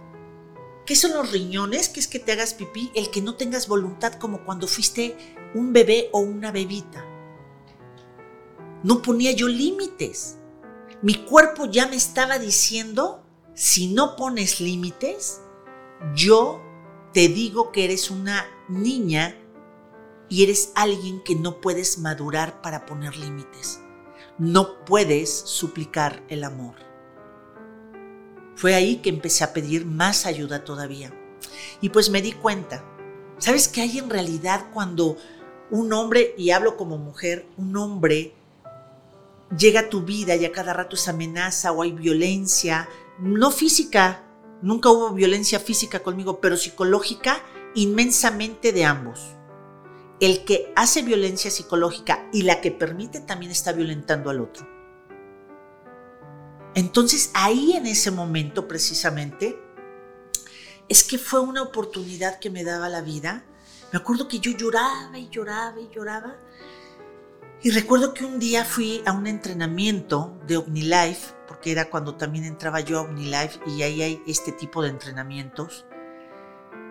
¿Qué 0.84 0.96
son 0.96 1.12
los 1.12 1.30
riñones? 1.30 1.88
¿Qué 1.88 2.00
es 2.00 2.08
que 2.08 2.18
te 2.18 2.32
hagas 2.32 2.54
pipí? 2.54 2.90
El 2.94 3.10
que 3.10 3.22
no 3.22 3.36
tengas 3.36 3.68
voluntad 3.68 4.14
como 4.14 4.44
cuando 4.44 4.66
fuiste 4.66 5.16
un 5.54 5.72
bebé 5.72 6.10
o 6.12 6.18
una 6.18 6.50
bebita. 6.50 7.04
No 8.82 9.02
ponía 9.02 9.32
yo 9.32 9.48
límites. 9.48 10.36
Mi 11.00 11.14
cuerpo 11.14 11.66
ya 11.66 11.86
me 11.86 11.96
estaba 11.96 12.38
diciendo, 12.38 13.24
si 13.54 13.86
no 13.88 14.16
pones 14.16 14.60
límites, 14.60 15.40
yo 16.14 16.60
te 17.18 17.26
digo 17.26 17.72
que 17.72 17.82
eres 17.82 18.12
una 18.12 18.46
niña 18.68 19.34
y 20.28 20.44
eres 20.44 20.70
alguien 20.76 21.20
que 21.24 21.34
no 21.34 21.60
puedes 21.60 21.98
madurar 21.98 22.62
para 22.62 22.86
poner 22.86 23.16
límites. 23.16 23.80
No 24.38 24.84
puedes 24.84 25.28
suplicar 25.28 26.22
el 26.28 26.44
amor. 26.44 26.76
Fue 28.54 28.76
ahí 28.76 28.98
que 28.98 29.08
empecé 29.08 29.42
a 29.42 29.52
pedir 29.52 29.84
más 29.84 30.26
ayuda 30.26 30.62
todavía. 30.62 31.12
Y 31.80 31.88
pues 31.88 32.08
me 32.08 32.22
di 32.22 32.30
cuenta, 32.30 32.84
¿sabes 33.38 33.66
qué 33.66 33.80
hay 33.80 33.98
en 33.98 34.10
realidad 34.10 34.66
cuando 34.72 35.16
un 35.72 35.92
hombre, 35.92 36.36
y 36.38 36.50
hablo 36.50 36.76
como 36.76 36.98
mujer, 36.98 37.48
un 37.56 37.76
hombre 37.76 38.32
llega 39.58 39.80
a 39.80 39.88
tu 39.88 40.02
vida 40.02 40.36
y 40.36 40.44
a 40.44 40.52
cada 40.52 40.72
rato 40.72 40.94
es 40.94 41.08
amenaza 41.08 41.72
o 41.72 41.82
hay 41.82 41.90
violencia, 41.90 42.88
no 43.18 43.50
física, 43.50 44.22
nunca 44.62 44.90
hubo 44.90 45.12
violencia 45.12 45.60
física 45.60 46.00
conmigo, 46.00 46.40
pero 46.40 46.56
psicológica 46.56 47.42
inmensamente 47.74 48.72
de 48.72 48.84
ambos. 48.84 49.20
El 50.20 50.44
que 50.44 50.72
hace 50.74 51.02
violencia 51.02 51.50
psicológica 51.50 52.28
y 52.32 52.42
la 52.42 52.60
que 52.60 52.72
permite 52.72 53.20
también 53.20 53.52
está 53.52 53.72
violentando 53.72 54.30
al 54.30 54.40
otro. 54.40 54.66
Entonces 56.74 57.30
ahí 57.34 57.72
en 57.72 57.86
ese 57.86 58.10
momento 58.10 58.68
precisamente 58.68 59.60
es 60.88 61.04
que 61.04 61.18
fue 61.18 61.40
una 61.40 61.62
oportunidad 61.62 62.38
que 62.38 62.50
me 62.50 62.64
daba 62.64 62.88
la 62.88 63.00
vida. 63.00 63.44
Me 63.92 63.98
acuerdo 63.98 64.28
que 64.28 64.38
yo 64.40 64.50
lloraba 64.52 65.18
y 65.18 65.28
lloraba 65.28 65.80
y 65.80 65.88
lloraba. 65.90 66.36
Y 67.60 67.70
recuerdo 67.70 68.14
que 68.14 68.24
un 68.24 68.38
día 68.38 68.64
fui 68.64 69.02
a 69.04 69.10
un 69.10 69.26
entrenamiento 69.26 70.38
de 70.46 70.58
OmniLife, 70.58 71.34
porque 71.48 71.72
era 71.72 71.90
cuando 71.90 72.14
también 72.14 72.44
entraba 72.44 72.78
yo 72.78 73.00
a 73.00 73.02
OmniLife 73.02 73.58
y 73.66 73.82
ahí 73.82 74.00
hay 74.00 74.22
este 74.28 74.52
tipo 74.52 74.80
de 74.80 74.90
entrenamientos. 74.90 75.84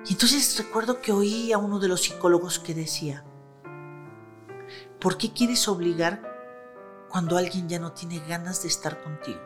Y 0.06 0.14
entonces 0.14 0.58
recuerdo 0.58 1.02
que 1.02 1.14
oí 1.14 1.54
a 1.54 1.58
uno 1.58 1.80
de 1.80 1.88
los 1.88 2.02
psicólogos 2.02 2.60
que 2.60 2.74
decía, 2.74 3.24
¿por 5.00 5.18
qué 5.18 5.32
quieres 5.32 5.70
obligar 5.70 6.22
cuando 7.08 7.38
alguien 7.38 7.70
ya 7.70 7.80
no 7.80 7.94
tiene 7.94 8.20
ganas 8.28 8.62
de 8.62 8.68
estar 8.68 9.02
contigo? 9.02 9.40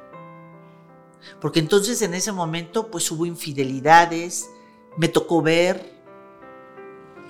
Porque 1.39 1.59
entonces 1.59 2.01
en 2.01 2.15
ese 2.15 2.31
momento 2.31 2.89
pues 2.89 3.11
hubo 3.11 3.27
infidelidades, 3.27 4.49
me 4.97 5.07
tocó 5.07 5.43
ver. 5.43 6.01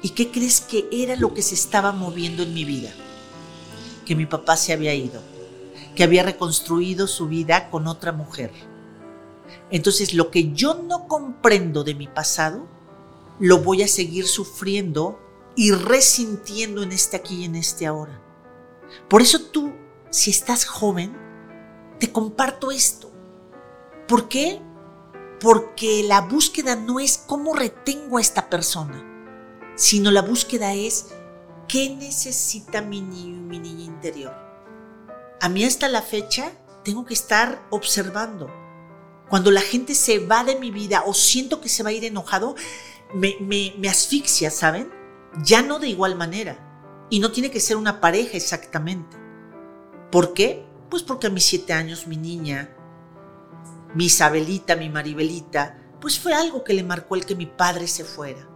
¿Y 0.01 0.11
qué 0.11 0.31
crees 0.31 0.61
que 0.61 0.87
era 0.93 1.17
lo 1.17 1.33
que 1.33 1.41
se 1.41 1.55
estaba 1.55 1.91
moviendo 1.91 2.43
en 2.43 2.53
mi 2.53 2.63
vida? 2.63 2.93
Que 4.11 4.15
mi 4.17 4.25
papá 4.25 4.57
se 4.57 4.73
había 4.73 4.93
ido, 4.93 5.21
que 5.95 6.03
había 6.03 6.23
reconstruido 6.23 7.07
su 7.07 7.29
vida 7.29 7.69
con 7.69 7.87
otra 7.87 8.11
mujer. 8.11 8.51
Entonces 9.69 10.13
lo 10.13 10.31
que 10.31 10.51
yo 10.51 10.73
no 10.73 11.07
comprendo 11.07 11.85
de 11.85 11.95
mi 11.95 12.07
pasado, 12.07 12.67
lo 13.39 13.59
voy 13.59 13.83
a 13.83 13.87
seguir 13.87 14.27
sufriendo 14.27 15.17
y 15.55 15.71
resintiendo 15.71 16.83
en 16.83 16.91
este 16.91 17.15
aquí 17.15 17.35
y 17.37 17.45
en 17.45 17.55
este 17.55 17.87
ahora. 17.87 18.21
Por 19.07 19.21
eso 19.21 19.43
tú, 19.43 19.71
si 20.09 20.29
estás 20.29 20.65
joven, 20.65 21.15
te 21.97 22.11
comparto 22.11 22.69
esto. 22.69 23.09
¿Por 24.09 24.27
qué? 24.27 24.59
porque 25.39 26.03
la 26.03 26.21
búsqueda 26.21 26.75
no 26.75 26.99
es 26.99 27.17
cómo 27.17 27.55
retengo 27.55 28.19
a 28.19 28.21
esta 28.21 28.47
persona, 28.49 29.03
sino 29.75 30.11
la 30.11 30.21
búsqueda 30.21 30.75
es 30.75 31.07
qué 31.71 31.89
necesita 31.89 32.81
mi 32.81 33.01
niño 33.01 33.37
y 33.37 33.41
mi 33.41 33.59
niña 33.59 33.85
interior. 33.85 34.35
A 35.39 35.47
mí 35.47 35.63
hasta 35.63 35.87
la 35.87 36.01
fecha 36.01 36.51
tengo 36.83 37.05
que 37.05 37.13
estar 37.13 37.65
observando. 37.69 38.51
Cuando 39.29 39.51
la 39.51 39.61
gente 39.61 39.95
se 39.95 40.19
va 40.19 40.43
de 40.43 40.59
mi 40.59 40.69
vida 40.69 41.03
o 41.05 41.13
siento 41.13 41.61
que 41.61 41.69
se 41.69 41.83
va 41.83 41.89
a 41.89 41.93
ir 41.93 42.03
enojado, 42.03 42.55
me, 43.13 43.37
me 43.39 43.89
asfixia, 43.89 44.51
¿saben? 44.51 44.91
Ya 45.45 45.61
no 45.61 45.79
de 45.79 45.87
igual 45.87 46.15
manera. 46.15 47.07
Y 47.09 47.19
no 47.19 47.31
tiene 47.31 47.51
que 47.51 47.61
ser 47.61 47.77
una 47.77 48.01
pareja 48.01 48.35
exactamente. 48.35 49.15
¿Por 50.11 50.33
qué? 50.33 50.65
Pues 50.89 51.03
porque 51.03 51.27
a 51.27 51.29
mis 51.29 51.45
siete 51.45 51.71
años 51.71 52.05
mi 52.05 52.17
niña 52.17 52.75
mi 53.93 54.05
Isabelita, 54.05 54.75
mi 54.75 54.89
Maribelita, 54.89 55.77
pues 55.99 56.19
fue 56.19 56.33
algo 56.33 56.63
que 56.63 56.73
le 56.73 56.83
marcó 56.83 57.15
el 57.15 57.25
que 57.25 57.35
mi 57.35 57.45
padre 57.45 57.87
se 57.87 58.03
fuera. 58.03 58.47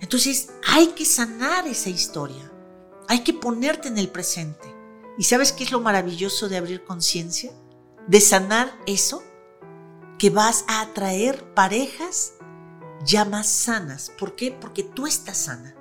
Entonces 0.00 0.50
hay 0.66 0.88
que 0.88 1.04
sanar 1.04 1.66
esa 1.66 1.90
historia, 1.90 2.50
hay 3.08 3.20
que 3.20 3.34
ponerte 3.34 3.88
en 3.88 3.98
el 3.98 4.08
presente. 4.08 4.74
¿Y 5.18 5.24
sabes 5.24 5.52
qué 5.52 5.64
es 5.64 5.72
lo 5.72 5.80
maravilloso 5.80 6.48
de 6.48 6.56
abrir 6.56 6.84
conciencia? 6.84 7.52
De 8.06 8.20
sanar 8.20 8.72
eso, 8.86 9.22
que 10.18 10.30
vas 10.30 10.64
a 10.68 10.80
atraer 10.80 11.44
parejas 11.54 12.34
ya 13.04 13.24
más 13.24 13.48
sanas. 13.48 14.12
¿Por 14.18 14.36
qué? 14.36 14.52
Porque 14.52 14.82
tú 14.82 15.06
estás 15.06 15.38
sana. 15.38 15.74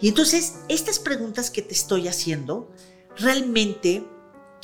Y 0.00 0.08
entonces 0.08 0.54
estas 0.68 0.98
preguntas 0.98 1.50
que 1.50 1.62
te 1.62 1.74
estoy 1.74 2.08
haciendo 2.08 2.70
realmente 3.16 4.06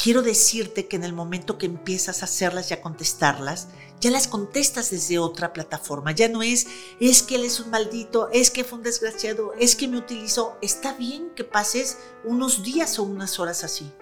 quiero 0.02 0.22
decirte 0.22 0.88
que 0.88 0.96
en 0.96 1.04
el 1.04 1.12
momento 1.12 1.58
que 1.58 1.66
empiezas 1.66 2.22
a 2.22 2.24
hacerlas 2.24 2.70
y 2.70 2.74
a 2.74 2.80
contestarlas, 2.80 3.68
ya 4.00 4.10
las 4.10 4.28
contestas 4.28 4.90
desde 4.90 5.18
otra 5.18 5.52
plataforma. 5.52 6.12
Ya 6.12 6.28
no 6.28 6.42
es, 6.42 6.66
es 7.00 7.22
que 7.22 7.34
él 7.34 7.44
es 7.44 7.60
un 7.60 7.70
maldito, 7.70 8.30
es 8.32 8.50
que 8.50 8.64
fue 8.64 8.78
un 8.78 8.84
desgraciado, 8.84 9.52
es 9.58 9.76
que 9.76 9.88
me 9.88 9.98
utilizó. 9.98 10.56
Está 10.62 10.94
bien 10.94 11.30
que 11.36 11.44
pases 11.44 11.98
unos 12.24 12.62
días 12.62 12.98
o 12.98 13.02
unas 13.02 13.38
horas 13.38 13.62
así. 13.62 13.92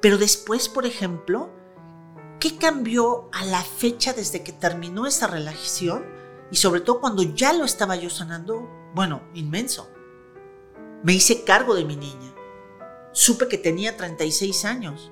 Pero 0.00 0.16
después, 0.16 0.70
por 0.70 0.86
ejemplo, 0.86 1.50
¿qué 2.40 2.56
cambió 2.56 3.28
a 3.32 3.44
la 3.44 3.62
fecha 3.62 4.14
desde 4.14 4.42
que 4.42 4.52
terminó 4.52 5.06
esa 5.06 5.26
relación? 5.26 6.06
Y 6.50 6.56
sobre 6.56 6.80
todo 6.80 7.00
cuando 7.00 7.22
ya 7.22 7.52
lo 7.52 7.66
estaba 7.66 7.96
yo 7.96 8.08
sanando, 8.08 8.70
bueno, 8.94 9.22
inmenso. 9.34 9.90
Me 11.02 11.12
hice 11.12 11.44
cargo 11.44 11.74
de 11.74 11.84
mi 11.84 11.96
niña. 11.96 12.34
Supe 13.12 13.48
que 13.48 13.58
tenía 13.58 13.98
36 13.98 14.64
años 14.64 15.10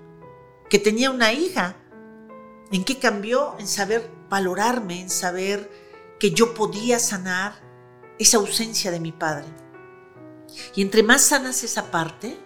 que 0.69 0.79
tenía 0.79 1.11
una 1.11 1.33
hija. 1.33 1.77
¿En 2.71 2.85
qué 2.85 2.99
cambió? 2.99 3.57
En 3.59 3.67
saber 3.67 4.11
valorarme, 4.29 5.01
en 5.01 5.11
saber 5.11 5.71
que 6.19 6.31
yo 6.31 6.55
podía 6.55 6.99
sanar 6.99 7.55
esa 8.19 8.39
ausencia 8.39 8.91
de 8.91 9.01
mi 9.01 9.13
padre. 9.13 9.47
Y 10.75 10.83
entre 10.83 11.03
más 11.03 11.23
sanas 11.23 11.63
esa 11.65 11.91
parte, 11.91 12.39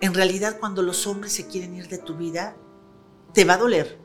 en 0.00 0.14
realidad 0.14 0.58
cuando 0.60 0.82
los 0.82 1.06
hombres 1.06 1.32
se 1.32 1.46
quieren 1.46 1.74
ir 1.74 1.88
de 1.88 1.98
tu 1.98 2.16
vida, 2.16 2.56
te 3.32 3.44
va 3.44 3.54
a 3.54 3.58
doler. 3.58 3.98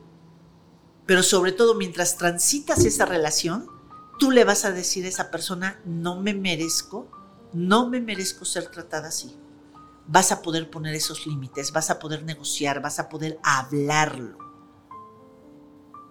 Pero 1.06 1.22
sobre 1.22 1.52
todo 1.52 1.74
mientras 1.74 2.16
transitas 2.16 2.84
esa 2.84 3.06
relación, 3.06 3.70
tú 4.18 4.30
le 4.30 4.44
vas 4.44 4.64
a 4.64 4.72
decir 4.72 5.04
a 5.04 5.08
esa 5.08 5.30
persona, 5.30 5.80
no 5.84 6.20
me 6.20 6.34
merezco, 6.34 7.08
no 7.52 7.88
me 7.88 8.00
merezco 8.00 8.44
ser 8.44 8.70
tratada 8.70 9.08
así 9.08 9.36
vas 10.08 10.32
a 10.32 10.42
poder 10.42 10.70
poner 10.70 10.94
esos 10.94 11.26
límites, 11.26 11.72
vas 11.72 11.90
a 11.90 11.98
poder 11.98 12.22
negociar, 12.22 12.80
vas 12.80 12.98
a 12.98 13.08
poder 13.08 13.38
hablarlo. 13.42 14.38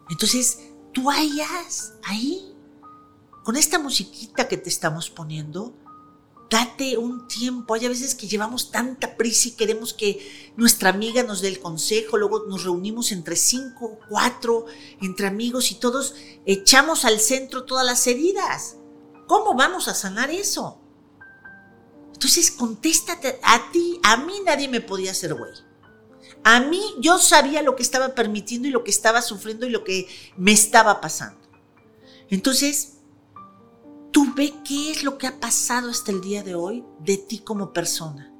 Entonces, 0.09 0.59
tú 0.91 1.09
hayas 1.09 1.93
ahí, 2.03 2.55
con 3.43 3.55
esta 3.55 3.79
musiquita 3.79 4.47
que 4.47 4.57
te 4.57 4.69
estamos 4.69 5.09
poniendo, 5.09 5.73
date 6.49 6.97
un 6.97 7.27
tiempo. 7.27 7.73
Hay 7.73 7.87
veces 7.87 8.15
que 8.15 8.27
llevamos 8.27 8.71
tanta 8.71 9.15
prisa 9.17 9.49
y 9.49 9.51
queremos 9.51 9.93
que 9.93 10.53
nuestra 10.55 10.89
amiga 10.89 11.23
nos 11.23 11.41
dé 11.41 11.47
el 11.47 11.59
consejo, 11.59 12.17
luego 12.17 12.45
nos 12.47 12.63
reunimos 12.63 13.11
entre 13.11 13.35
cinco, 13.35 13.99
cuatro, 14.09 14.65
entre 15.01 15.27
amigos 15.27 15.71
y 15.71 15.75
todos 15.75 16.15
echamos 16.45 17.05
al 17.05 17.19
centro 17.19 17.63
todas 17.63 17.85
las 17.85 18.05
heridas. 18.07 18.77
¿Cómo 19.27 19.55
vamos 19.55 19.87
a 19.87 19.95
sanar 19.95 20.29
eso? 20.29 20.84
Entonces 22.15 22.49
contéstate 22.49 23.39
a 23.43 23.71
ti, 23.73 23.99
a 24.01 24.15
mí 24.15 24.35
nadie 24.45 24.69
me 24.69 24.79
podía 24.79 25.11
hacer 25.11 25.33
güey. 25.33 25.51
A 26.45 26.61
mí 26.61 26.81
yo 26.99 27.19
sabía 27.19 27.61
lo 27.61 27.75
que 27.75 27.83
estaba 27.83 28.15
permitiendo 28.15 28.69
y 28.69 28.71
lo 28.71 28.85
que 28.85 28.91
estaba 28.91 29.21
sufriendo 29.21 29.65
y 29.65 29.69
lo 29.69 29.83
que 29.83 30.07
me 30.37 30.53
estaba 30.53 31.01
pasando. 31.01 31.41
Entonces, 32.29 32.99
tú 34.11 34.33
ve 34.33 34.53
qué 34.63 34.91
es 34.91 35.03
lo 35.03 35.17
que 35.17 35.27
ha 35.27 35.41
pasado 35.41 35.89
hasta 35.89 36.13
el 36.13 36.21
día 36.21 36.41
de 36.41 36.55
hoy 36.55 36.85
de 36.99 37.17
ti 37.17 37.39
como 37.39 37.73
persona. 37.73 38.31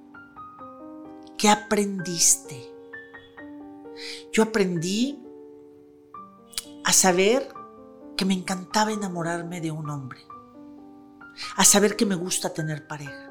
¿Qué 1.38 1.50
aprendiste? 1.50 2.72
Yo 4.32 4.44
aprendí 4.44 5.20
a 6.86 6.94
saber 6.94 7.50
que 8.16 8.24
me 8.24 8.36
encantaba 8.36 8.94
enamorarme 8.94 9.60
de 9.60 9.72
un 9.72 9.90
hombre, 9.90 10.20
a 11.58 11.66
saber 11.66 11.98
que 11.98 12.06
me 12.06 12.16
gusta 12.16 12.54
tener 12.54 12.88
pareja, 12.88 13.25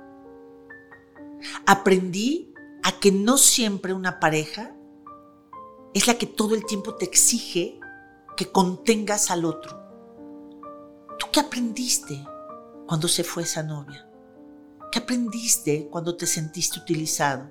aprendí 1.66 2.52
a 2.82 2.92
que 3.00 3.12
no 3.12 3.38
siempre 3.38 3.92
una 3.92 4.20
pareja 4.20 4.74
es 5.94 6.06
la 6.06 6.18
que 6.18 6.26
todo 6.26 6.54
el 6.54 6.66
tiempo 6.66 6.96
te 6.96 7.04
exige 7.04 7.78
que 8.36 8.50
contengas 8.50 9.30
al 9.30 9.44
otro. 9.44 9.80
¿Tú 11.18 11.26
qué 11.32 11.40
aprendiste 11.40 12.26
cuando 12.86 13.08
se 13.08 13.24
fue 13.24 13.44
esa 13.44 13.62
novia? 13.62 14.08
¿Qué 14.90 14.98
aprendiste 14.98 15.88
cuando 15.90 16.16
te 16.16 16.26
sentiste 16.26 16.80
utilizado? 16.80 17.50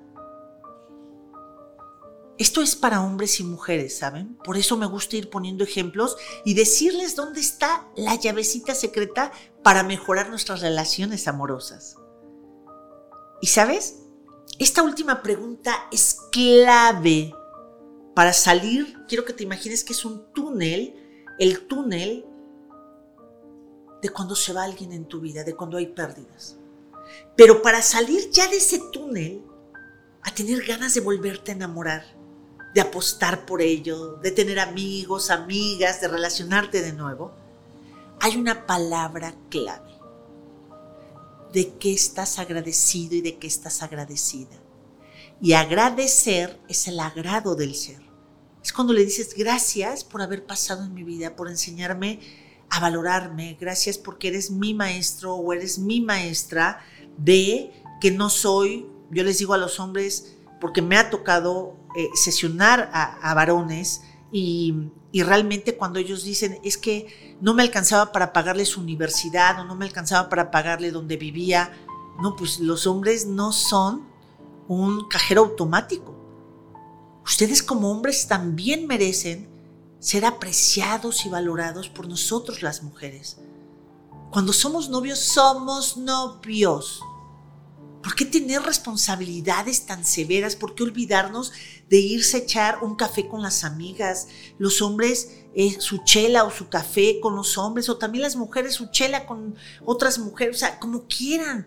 Esto 2.36 2.62
es 2.62 2.74
para 2.74 3.00
hombres 3.00 3.38
y 3.38 3.44
mujeres, 3.44 3.96
¿saben? 3.96 4.36
Por 4.44 4.56
eso 4.56 4.76
me 4.76 4.86
gusta 4.86 5.16
ir 5.16 5.30
poniendo 5.30 5.62
ejemplos 5.62 6.16
y 6.44 6.54
decirles 6.54 7.14
dónde 7.14 7.40
está 7.40 7.88
la 7.96 8.16
llavecita 8.16 8.74
secreta 8.74 9.30
para 9.62 9.84
mejorar 9.84 10.30
nuestras 10.30 10.60
relaciones 10.60 11.28
amorosas. 11.28 11.96
Y 13.44 13.46
sabes, 13.46 13.96
esta 14.58 14.82
última 14.82 15.22
pregunta 15.22 15.86
es 15.92 16.16
clave 16.32 17.34
para 18.14 18.32
salir. 18.32 19.04
Quiero 19.06 19.26
que 19.26 19.34
te 19.34 19.42
imagines 19.42 19.84
que 19.84 19.92
es 19.92 20.06
un 20.06 20.32
túnel, 20.32 20.94
el 21.38 21.66
túnel 21.66 22.24
de 24.00 24.08
cuando 24.08 24.34
se 24.34 24.54
va 24.54 24.64
alguien 24.64 24.92
en 24.92 25.04
tu 25.04 25.20
vida, 25.20 25.44
de 25.44 25.54
cuando 25.54 25.76
hay 25.76 25.88
pérdidas. 25.88 26.56
Pero 27.36 27.60
para 27.60 27.82
salir 27.82 28.30
ya 28.30 28.48
de 28.48 28.56
ese 28.56 28.80
túnel, 28.90 29.44
a 30.22 30.34
tener 30.34 30.64
ganas 30.64 30.94
de 30.94 31.02
volverte 31.02 31.52
a 31.52 31.54
enamorar, 31.54 32.02
de 32.72 32.80
apostar 32.80 33.44
por 33.44 33.60
ello, 33.60 34.14
de 34.22 34.30
tener 34.30 34.58
amigos, 34.58 35.28
amigas, 35.28 36.00
de 36.00 36.08
relacionarte 36.08 36.80
de 36.80 36.94
nuevo, 36.94 37.30
hay 38.22 38.38
una 38.38 38.64
palabra 38.64 39.34
clave 39.50 39.93
de 41.54 41.72
qué 41.78 41.92
estás 41.92 42.38
agradecido 42.40 43.14
y 43.14 43.20
de 43.20 43.38
qué 43.38 43.46
estás 43.46 43.82
agradecida. 43.82 44.60
Y 45.40 45.52
agradecer 45.52 46.60
es 46.68 46.88
el 46.88 46.98
agrado 46.98 47.54
del 47.54 47.74
ser. 47.74 48.02
Es 48.62 48.72
cuando 48.72 48.92
le 48.92 49.04
dices 49.04 49.34
gracias 49.36 50.02
por 50.02 50.20
haber 50.20 50.44
pasado 50.44 50.84
en 50.84 50.92
mi 50.92 51.04
vida, 51.04 51.36
por 51.36 51.48
enseñarme 51.48 52.18
a 52.70 52.80
valorarme, 52.80 53.56
gracias 53.60 53.98
porque 53.98 54.28
eres 54.28 54.50
mi 54.50 54.74
maestro 54.74 55.34
o 55.34 55.52
eres 55.52 55.78
mi 55.78 56.00
maestra 56.00 56.80
de 57.18 57.70
que 58.00 58.10
no 58.10 58.30
soy, 58.30 58.88
yo 59.10 59.22
les 59.22 59.38
digo 59.38 59.54
a 59.54 59.58
los 59.58 59.78
hombres, 59.78 60.34
porque 60.60 60.82
me 60.82 60.96
ha 60.96 61.08
tocado 61.08 61.76
eh, 61.96 62.08
sesionar 62.14 62.90
a, 62.92 63.30
a 63.30 63.34
varones, 63.34 64.02
y, 64.36 64.90
realmente 65.22 65.76
cuando 65.76 66.00
ellos 66.00 66.24
dicen 66.24 66.58
es 66.64 66.76
que 66.76 67.36
no 67.40 67.54
me 67.54 67.62
alcanzaba 67.62 68.10
para 68.10 68.32
pagarle 68.32 68.64
su 68.64 68.80
universidad 68.80 69.60
o 69.60 69.64
no 69.64 69.76
me 69.76 69.84
alcanzaba 69.84 70.28
para 70.28 70.50
pagarle 70.50 70.90
donde 70.90 71.16
vivía, 71.16 71.72
no, 72.20 72.34
pues 72.34 72.58
los 72.58 72.88
hombres 72.88 73.26
no 73.26 73.52
son 73.52 74.08
un 74.66 75.06
cajero 75.08 75.42
automático. 75.42 76.16
Ustedes 77.24 77.62
como 77.62 77.92
hombres 77.92 78.26
también 78.26 78.88
merecen 78.88 79.48
ser 80.00 80.24
apreciados 80.24 81.24
y 81.26 81.28
valorados 81.28 81.88
por 81.88 82.08
nosotros 82.08 82.60
las 82.60 82.82
mujeres. 82.82 83.38
Cuando 84.32 84.52
somos 84.52 84.88
novios, 84.88 85.20
somos 85.20 85.96
novios. 85.96 87.00
¿Por 88.04 88.14
qué 88.14 88.26
tener 88.26 88.60
responsabilidades 88.60 89.86
tan 89.86 90.04
severas? 90.04 90.54
¿Por 90.56 90.74
qué 90.74 90.82
olvidarnos 90.82 91.52
de 91.88 91.96
irse 91.96 92.36
a 92.36 92.40
echar 92.40 92.78
un 92.82 92.96
café 92.96 93.26
con 93.26 93.40
las 93.40 93.64
amigas? 93.64 94.28
Los 94.58 94.82
hombres 94.82 95.44
eh, 95.56 95.80
su 95.80 95.98
chela 95.98 96.44
o 96.44 96.50
su 96.50 96.68
café 96.68 97.20
con 97.20 97.36
los 97.36 97.56
hombres, 97.58 97.88
o 97.88 97.96
también 97.96 98.22
las 98.22 98.34
mujeres 98.34 98.74
su 98.74 98.90
chela 98.90 99.24
con 99.24 99.54
otras 99.84 100.18
mujeres, 100.18 100.56
o 100.56 100.58
sea, 100.58 100.80
como 100.80 101.06
quieran. 101.06 101.66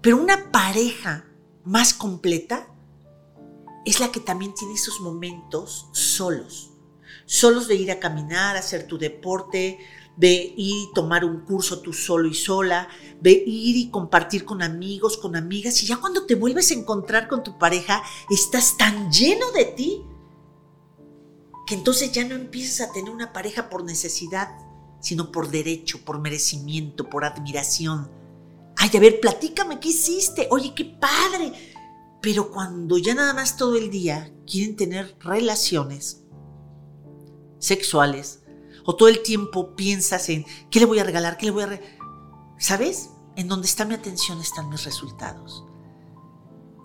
Pero 0.00 0.16
una 0.16 0.52
pareja 0.52 1.26
más 1.64 1.92
completa 1.92 2.68
es 3.84 3.98
la 3.98 4.12
que 4.12 4.20
también 4.20 4.54
tiene 4.54 4.74
esos 4.74 5.00
momentos 5.00 5.88
solos. 5.92 6.70
solos 7.28 7.66
de 7.66 7.74
ir 7.74 7.90
a 7.90 7.98
caminar, 7.98 8.56
hacer 8.56 8.86
tu 8.86 8.98
deporte, 8.98 9.80
de 10.16 10.32
ir 10.32 10.54
y 10.56 10.88
tomar 10.94 11.24
un 11.24 11.40
curso 11.40 11.80
tú 11.80 11.92
solo 11.92 12.28
y 12.28 12.34
sola, 12.34 12.88
de 13.20 13.32
ir 13.32 13.76
y 13.76 13.90
compartir 13.90 14.44
con 14.44 14.62
amigos, 14.62 15.16
con 15.16 15.36
amigas, 15.36 15.82
y 15.82 15.86
ya 15.86 15.98
cuando 15.98 16.26
te 16.26 16.34
vuelves 16.34 16.70
a 16.70 16.74
encontrar 16.74 17.28
con 17.28 17.42
tu 17.42 17.58
pareja, 17.58 18.02
estás 18.30 18.76
tan 18.76 19.10
lleno 19.10 19.50
de 19.52 19.64
ti 19.66 20.02
que 21.66 21.74
entonces 21.74 22.12
ya 22.12 22.24
no 22.24 22.34
empiezas 22.34 22.88
a 22.88 22.92
tener 22.92 23.10
una 23.10 23.32
pareja 23.32 23.68
por 23.68 23.84
necesidad, 23.84 24.48
sino 25.00 25.32
por 25.32 25.50
derecho, 25.50 26.04
por 26.04 26.20
merecimiento, 26.20 27.10
por 27.10 27.24
admiración. 27.24 28.10
Ay, 28.76 28.90
a 28.94 29.00
ver, 29.00 29.20
platícame, 29.20 29.80
¿qué 29.80 29.88
hiciste? 29.88 30.46
Oye, 30.50 30.74
qué 30.74 30.84
padre. 30.84 31.52
Pero 32.22 32.50
cuando 32.50 32.98
ya 32.98 33.14
nada 33.14 33.34
más 33.34 33.56
todo 33.56 33.76
el 33.76 33.90
día 33.90 34.32
quieren 34.50 34.76
tener 34.76 35.16
relaciones 35.20 36.22
sexuales, 37.58 38.45
o 38.86 38.96
todo 38.96 39.08
el 39.08 39.22
tiempo 39.22 39.74
piensas 39.74 40.28
en 40.28 40.46
qué 40.70 40.80
le 40.80 40.86
voy 40.86 40.98
a 41.00 41.04
regalar, 41.04 41.36
qué 41.36 41.46
le 41.46 41.52
voy 41.52 41.64
a... 41.64 41.80
¿Sabes? 42.58 43.10
En 43.36 43.48
donde 43.48 43.66
está 43.66 43.84
mi 43.84 43.94
atención 43.94 44.40
están 44.40 44.70
mis 44.70 44.84
resultados. 44.84 45.64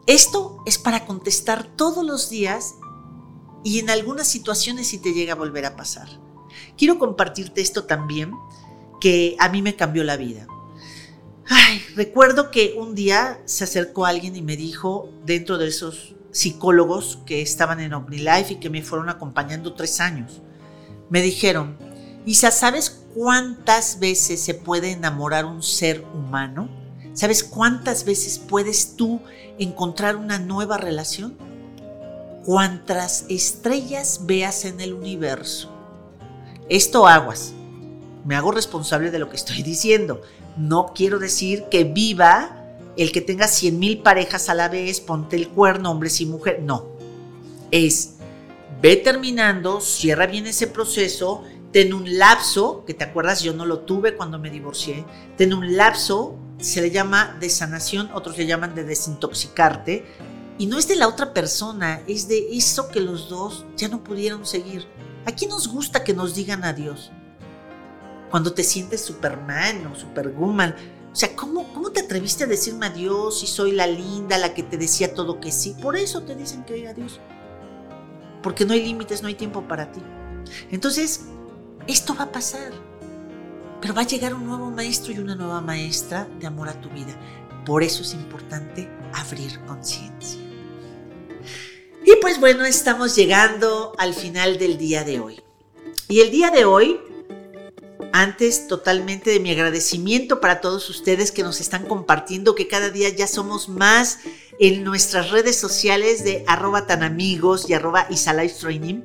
Esto 0.07 0.61
es 0.65 0.77
para 0.77 1.05
contestar 1.05 1.63
todos 1.77 2.03
los 2.03 2.29
días 2.29 2.73
y 3.63 3.79
en 3.79 3.89
algunas 3.89 4.27
situaciones 4.27 4.87
si 4.87 4.97
te 4.97 5.13
llega 5.13 5.33
a 5.33 5.37
volver 5.37 5.65
a 5.65 5.75
pasar. 5.75 6.09
Quiero 6.75 6.97
compartirte 6.97 7.61
esto 7.61 7.85
también 7.85 8.33
que 8.99 9.35
a 9.39 9.49
mí 9.49 9.61
me 9.61 9.75
cambió 9.75 10.03
la 10.03 10.17
vida. 10.17 10.47
Recuerdo 11.95 12.49
que 12.49 12.75
un 12.77 12.95
día 12.95 13.41
se 13.45 13.65
acercó 13.65 14.05
alguien 14.05 14.35
y 14.35 14.41
me 14.41 14.57
dijo, 14.57 15.09
dentro 15.25 15.57
de 15.57 15.67
esos 15.67 16.15
psicólogos 16.31 17.19
que 17.25 17.41
estaban 17.41 17.79
en 17.79 17.93
OmniLife 17.93 18.53
y 18.53 18.55
que 18.59 18.69
me 18.69 18.81
fueron 18.81 19.09
acompañando 19.09 19.73
tres 19.73 19.99
años, 19.99 20.41
me 21.09 21.21
dijeron, 21.21 21.77
Isa, 22.25 22.51
¿sabes 22.51 23.01
cuántas 23.15 23.99
veces 23.99 24.41
se 24.41 24.53
puede 24.53 24.91
enamorar 24.91 25.45
un 25.45 25.63
ser 25.63 26.05
humano? 26.13 26.69
¿Sabes 27.13 27.43
cuántas 27.43 28.05
veces 28.05 28.37
puedes 28.37 28.95
tú 28.95 29.21
encontrar 29.57 30.15
una 30.15 30.37
nueva 30.37 30.77
relación? 30.77 31.35
Cuántas 32.45 33.25
estrellas 33.27 34.21
veas 34.23 34.65
en 34.65 34.81
el 34.81 34.93
universo. 34.93 35.71
Esto 36.69 37.07
aguas. 37.07 37.53
Me 38.23 38.35
hago 38.35 38.51
responsable 38.51 39.09
de 39.09 39.17
lo 39.17 39.29
que 39.29 39.35
estoy 39.35 39.63
diciendo. 39.63 40.21
No 40.57 40.93
quiero 40.93 41.17
decir 41.17 41.65
que 41.71 41.85
viva 41.85 42.57
el 42.97 43.11
que 43.11 43.21
tenga 43.21 43.47
cien 43.47 43.79
mil 43.79 43.99
parejas 44.03 44.47
a 44.47 44.53
la 44.53 44.69
vez, 44.69 45.01
ponte 45.01 45.35
el 45.37 45.49
cuerno, 45.49 45.89
hombres 45.89 46.21
y 46.21 46.27
mujeres. 46.27 46.61
No. 46.63 46.85
Es, 47.71 48.15
ve 48.79 48.95
terminando, 48.97 49.81
cierra 49.81 50.27
bien 50.27 50.45
ese 50.45 50.67
proceso, 50.67 51.43
ten 51.71 51.93
un 51.93 52.17
lapso, 52.17 52.83
que 52.85 52.93
te 52.93 53.03
acuerdas, 53.03 53.41
yo 53.41 53.53
no 53.53 53.65
lo 53.65 53.79
tuve 53.79 54.15
cuando 54.15 54.39
me 54.39 54.49
divorcié, 54.49 55.05
ten 55.37 55.53
un 55.53 55.75
lapso, 55.75 56.37
se 56.59 56.81
le 56.81 56.91
llama 56.91 57.37
de 57.39 57.49
sanación, 57.49 58.09
otros 58.13 58.37
le 58.37 58.45
llaman 58.45 58.75
de 58.75 58.83
desintoxicarte, 58.83 60.05
y 60.57 60.67
no 60.67 60.77
es 60.77 60.87
de 60.87 60.95
la 60.95 61.07
otra 61.07 61.33
persona, 61.33 62.01
es 62.07 62.27
de 62.27 62.55
eso 62.55 62.89
que 62.89 62.99
los 62.99 63.29
dos 63.29 63.65
ya 63.75 63.87
no 63.87 64.03
pudieron 64.03 64.45
seguir. 64.45 64.85
¿A 65.25 65.31
quién 65.31 65.49
nos 65.49 65.67
gusta 65.67 66.03
que 66.03 66.13
nos 66.13 66.35
digan 66.35 66.63
adiós? 66.63 67.11
Cuando 68.29 68.53
te 68.53 68.63
sientes 68.63 69.01
Superman 69.01 69.87
o 69.87 69.95
Superwoman, 69.95 70.75
o 71.11 71.15
sea, 71.15 71.35
¿cómo, 71.35 71.73
¿cómo 71.73 71.91
te 71.91 72.01
atreviste 72.01 72.43
a 72.43 72.47
decirme 72.47 72.85
adiós 72.85 73.39
si 73.39 73.47
soy 73.47 73.71
la 73.71 73.87
linda, 73.87 74.37
la 74.37 74.53
que 74.53 74.63
te 74.63 74.77
decía 74.77 75.13
todo 75.13 75.39
que 75.39 75.51
sí? 75.51 75.75
Por 75.81 75.97
eso 75.97 76.21
te 76.23 76.35
dicen 76.35 76.63
que 76.63 76.87
adiós. 76.87 77.19
Porque 78.41 78.65
no 78.65 78.73
hay 78.73 78.83
límites, 78.83 79.21
no 79.21 79.27
hay 79.27 79.35
tiempo 79.35 79.67
para 79.67 79.91
ti. 79.91 80.01
Entonces, 80.69 81.25
esto 81.87 82.15
va 82.15 82.25
a 82.25 82.31
pasar. 82.31 82.71
Pero 83.81 83.93
va 83.93 84.01
a 84.01 84.07
llegar 84.07 84.33
un 84.33 84.45
nuevo 84.45 84.69
maestro 84.69 85.11
y 85.11 85.19
una 85.19 85.35
nueva 85.35 85.59
maestra 85.61 86.27
de 86.39 86.47
amor 86.47 86.69
a 86.69 86.79
tu 86.79 86.89
vida. 86.89 87.15
Por 87.65 87.83
eso 87.83 88.03
es 88.03 88.13
importante 88.13 88.89
abrir 89.13 89.59
conciencia. 89.65 90.39
Y 92.03 92.15
pues 92.21 92.39
bueno, 92.39 92.65
estamos 92.65 93.15
llegando 93.15 93.93
al 93.97 94.13
final 94.13 94.57
del 94.57 94.77
día 94.77 95.03
de 95.03 95.19
hoy. 95.19 95.41
Y 96.07 96.21
el 96.21 96.31
día 96.31 96.49
de 96.49 96.65
hoy, 96.65 96.99
antes 98.11 98.67
totalmente 98.67 99.29
de 99.29 99.39
mi 99.39 99.51
agradecimiento 99.51 100.41
para 100.41 100.61
todos 100.61 100.89
ustedes 100.89 101.31
que 101.31 101.43
nos 101.43 101.61
están 101.61 101.85
compartiendo, 101.85 102.55
que 102.55 102.67
cada 102.67 102.89
día 102.89 103.09
ya 103.09 103.27
somos 103.27 103.69
más 103.69 104.19
en 104.59 104.83
nuestras 104.83 105.31
redes 105.31 105.57
sociales 105.57 106.23
de 106.23 106.43
arroba 106.47 106.85
tan 106.85 107.03
amigos 107.03 107.69
y 107.69 107.73
arroba 107.73 108.07
Training 108.59 109.03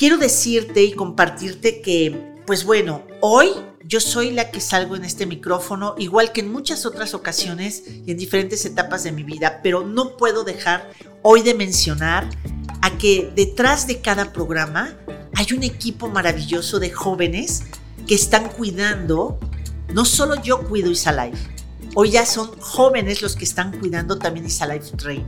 quiero 0.00 0.16
decirte 0.16 0.82
y 0.82 0.92
compartirte 0.92 1.82
que, 1.82 2.32
pues 2.46 2.64
bueno, 2.64 3.02
hoy 3.20 3.50
yo 3.84 4.00
soy 4.00 4.30
la 4.30 4.50
que 4.50 4.58
salgo 4.58 4.96
en 4.96 5.04
este 5.04 5.26
micrófono, 5.26 5.94
igual 5.98 6.32
que 6.32 6.40
en 6.40 6.50
muchas 6.50 6.86
otras 6.86 7.12
ocasiones 7.12 7.82
y 8.06 8.10
en 8.10 8.16
diferentes 8.16 8.64
etapas 8.64 9.04
de 9.04 9.12
mi 9.12 9.24
vida, 9.24 9.60
pero 9.62 9.86
no 9.86 10.16
puedo 10.16 10.42
dejar 10.42 10.90
hoy 11.20 11.42
de 11.42 11.52
mencionar 11.52 12.30
a 12.80 12.96
que 12.96 13.30
detrás 13.36 13.86
de 13.86 14.00
cada 14.00 14.32
programa 14.32 14.96
hay 15.34 15.52
un 15.54 15.64
equipo 15.64 16.08
maravilloso 16.08 16.80
de 16.80 16.90
jóvenes 16.90 17.64
que 18.06 18.14
están 18.14 18.48
cuidando, 18.48 19.38
no 19.92 20.06
solo 20.06 20.42
yo 20.42 20.66
cuido 20.66 20.90
Isalife, 20.90 21.59
Hoy 21.96 22.10
ya 22.10 22.24
son 22.24 22.50
jóvenes 22.60 23.20
los 23.20 23.34
que 23.34 23.44
están 23.44 23.76
cuidando 23.78 24.16
también 24.16 24.46
Isa 24.46 24.66
Life 24.66 24.96
Train. 24.96 25.26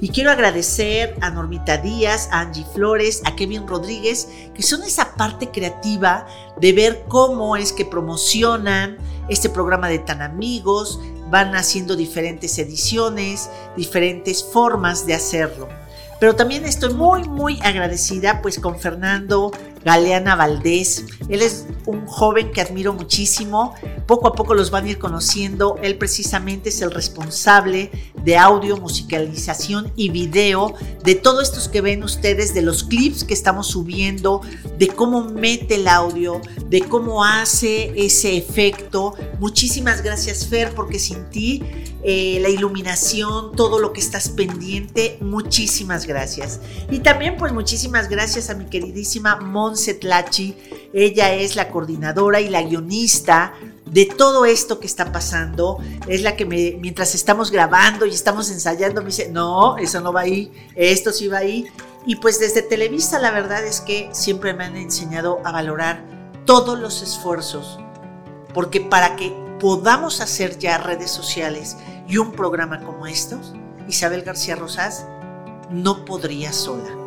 Y 0.00 0.08
quiero 0.08 0.32
agradecer 0.32 1.16
a 1.20 1.30
Normita 1.30 1.76
Díaz, 1.76 2.28
a 2.32 2.40
Angie 2.40 2.66
Flores, 2.74 3.22
a 3.24 3.36
Kevin 3.36 3.66
Rodríguez, 3.68 4.26
que 4.52 4.62
son 4.62 4.82
esa 4.82 5.14
parte 5.14 5.50
creativa 5.50 6.26
de 6.60 6.72
ver 6.72 7.04
cómo 7.06 7.56
es 7.56 7.72
que 7.72 7.84
promocionan 7.84 8.98
este 9.28 9.48
programa 9.48 9.88
de 9.88 10.00
Tan 10.00 10.20
Amigos, 10.20 10.98
van 11.30 11.54
haciendo 11.54 11.94
diferentes 11.94 12.58
ediciones, 12.58 13.48
diferentes 13.76 14.42
formas 14.42 15.06
de 15.06 15.14
hacerlo. 15.14 15.68
Pero 16.18 16.36
también 16.36 16.66
estoy 16.66 16.92
muy, 16.92 17.26
muy 17.28 17.58
agradecida 17.62 18.42
pues 18.42 18.58
con 18.58 18.78
Fernando 18.78 19.52
Galeana 19.84 20.36
Valdés. 20.36 21.06
Él 21.28 21.42
es 21.42 21.66
un 21.86 22.06
joven 22.06 22.52
que 22.52 22.60
admiro 22.60 22.92
muchísimo. 22.92 23.74
Poco 24.06 24.28
a 24.28 24.32
poco 24.32 24.54
los 24.54 24.70
van 24.70 24.86
a 24.86 24.90
ir 24.90 24.98
conociendo. 24.98 25.76
Él 25.82 25.96
precisamente 25.96 26.68
es 26.68 26.80
el 26.82 26.90
responsable 26.90 27.90
de 28.22 28.36
audio, 28.36 28.76
musicalización 28.76 29.92
y 29.96 30.10
video 30.10 30.74
de 31.04 31.14
todos 31.14 31.42
estos 31.42 31.68
que 31.68 31.80
ven 31.80 32.02
ustedes, 32.02 32.54
de 32.54 32.62
los 32.62 32.84
clips 32.84 33.24
que 33.24 33.34
estamos 33.34 33.68
subiendo, 33.68 34.42
de 34.78 34.88
cómo 34.88 35.24
mete 35.24 35.76
el 35.76 35.88
audio, 35.88 36.40
de 36.66 36.80
cómo 36.82 37.24
hace 37.24 37.92
ese 37.96 38.36
efecto. 38.36 39.14
Muchísimas 39.38 40.02
gracias 40.02 40.46
Fer, 40.46 40.74
porque 40.74 40.98
sin 40.98 41.24
ti 41.30 41.62
eh, 42.02 42.38
la 42.40 42.48
iluminación, 42.48 43.54
todo 43.56 43.78
lo 43.78 43.92
que 43.92 44.00
estás 44.00 44.30
pendiente, 44.30 45.18
muchísimas 45.20 46.06
gracias. 46.06 46.60
Y 46.90 47.00
también 47.00 47.36
pues 47.36 47.52
muchísimas 47.52 48.08
gracias 48.08 48.50
a 48.50 48.54
mi 48.54 48.66
queridísima 48.66 49.36
Mon 49.36 49.69
Tlachi. 49.76 50.56
Ella 50.92 51.34
es 51.34 51.56
la 51.56 51.70
coordinadora 51.70 52.40
y 52.40 52.48
la 52.48 52.62
guionista 52.62 53.54
de 53.86 54.06
todo 54.06 54.44
esto 54.44 54.80
que 54.80 54.86
está 54.86 55.12
pasando. 55.12 55.78
Es 56.06 56.22
la 56.22 56.36
que 56.36 56.46
me, 56.46 56.76
mientras 56.80 57.14
estamos 57.14 57.50
grabando 57.50 58.06
y 58.06 58.10
estamos 58.10 58.50
ensayando, 58.50 59.00
me 59.02 59.08
dice, 59.08 59.28
no, 59.30 59.76
eso 59.78 60.00
no 60.00 60.12
va 60.12 60.22
ahí, 60.22 60.52
esto 60.74 61.12
sí 61.12 61.28
va 61.28 61.38
ahí. 61.38 61.66
Y 62.06 62.16
pues 62.16 62.40
desde 62.40 62.62
Televisa 62.62 63.18
la 63.18 63.30
verdad 63.30 63.64
es 63.64 63.80
que 63.80 64.08
siempre 64.12 64.54
me 64.54 64.64
han 64.64 64.76
enseñado 64.76 65.40
a 65.44 65.52
valorar 65.52 66.02
todos 66.46 66.78
los 66.78 67.02
esfuerzos, 67.02 67.78
porque 68.54 68.80
para 68.80 69.16
que 69.16 69.32
podamos 69.60 70.20
hacer 70.20 70.58
ya 70.58 70.78
redes 70.78 71.10
sociales 71.10 71.76
y 72.08 72.16
un 72.16 72.32
programa 72.32 72.80
como 72.80 73.06
estos, 73.06 73.52
Isabel 73.86 74.22
García 74.22 74.56
Rosas 74.56 75.04
no 75.70 76.04
podría 76.04 76.52
sola. 76.52 76.99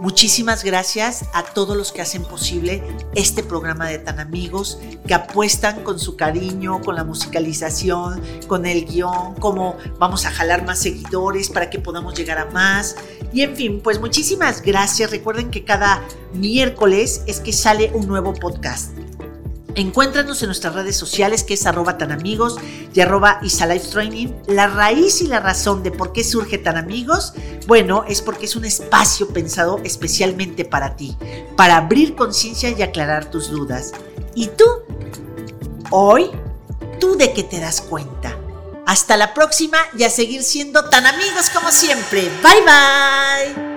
Muchísimas 0.00 0.64
gracias 0.64 1.26
a 1.34 1.42
todos 1.42 1.76
los 1.76 1.92
que 1.92 2.00
hacen 2.00 2.22
posible 2.24 2.82
este 3.14 3.42
programa 3.42 3.86
de 3.86 3.98
Tan 3.98 4.18
Amigos, 4.18 4.78
que 5.06 5.12
apuestan 5.12 5.84
con 5.84 5.98
su 5.98 6.16
cariño, 6.16 6.80
con 6.80 6.94
la 6.94 7.04
musicalización, 7.04 8.22
con 8.46 8.64
el 8.64 8.86
guion, 8.86 9.34
cómo 9.34 9.76
vamos 9.98 10.24
a 10.24 10.30
jalar 10.30 10.64
más 10.64 10.78
seguidores 10.78 11.50
para 11.50 11.68
que 11.68 11.80
podamos 11.80 12.14
llegar 12.14 12.38
a 12.38 12.46
más. 12.46 12.96
Y 13.30 13.42
en 13.42 13.54
fin, 13.54 13.80
pues 13.82 14.00
muchísimas 14.00 14.62
gracias. 14.62 15.10
Recuerden 15.10 15.50
que 15.50 15.64
cada 15.64 16.02
miércoles 16.32 17.22
es 17.26 17.40
que 17.40 17.52
sale 17.52 17.90
un 17.92 18.08
nuevo 18.08 18.32
podcast. 18.32 18.92
Encuéntranos 19.74 20.42
en 20.42 20.48
nuestras 20.48 20.74
redes 20.74 20.96
sociales 20.96 21.44
que 21.44 21.54
es 21.54 21.66
arroba 21.66 21.98
tan 21.98 22.12
amigos 22.12 22.56
y 22.92 23.00
arroba 23.00 23.40
Training. 23.92 24.28
La 24.46 24.66
raíz 24.66 25.20
y 25.20 25.26
la 25.26 25.40
razón 25.40 25.82
de 25.82 25.90
por 25.90 26.12
qué 26.12 26.24
surge 26.24 26.58
tan 26.58 26.76
amigos, 26.76 27.32
bueno, 27.66 28.04
es 28.08 28.22
porque 28.22 28.46
es 28.46 28.56
un 28.56 28.64
espacio 28.64 29.28
pensado 29.28 29.80
especialmente 29.84 30.64
para 30.64 30.96
ti, 30.96 31.16
para 31.56 31.76
abrir 31.76 32.14
conciencia 32.14 32.70
y 32.70 32.82
aclarar 32.82 33.30
tus 33.30 33.50
dudas. 33.50 33.92
¿Y 34.34 34.48
tú? 34.48 34.64
Hoy, 35.90 36.30
¿tú 37.00 37.16
de 37.16 37.32
qué 37.32 37.42
te 37.42 37.60
das 37.60 37.80
cuenta? 37.80 38.36
Hasta 38.86 39.16
la 39.16 39.34
próxima 39.34 39.78
y 39.96 40.02
a 40.02 40.10
seguir 40.10 40.42
siendo 40.42 40.88
tan 40.88 41.06
amigos 41.06 41.50
como 41.50 41.70
siempre. 41.70 42.22
Bye 42.42 42.62
bye. 42.64 43.69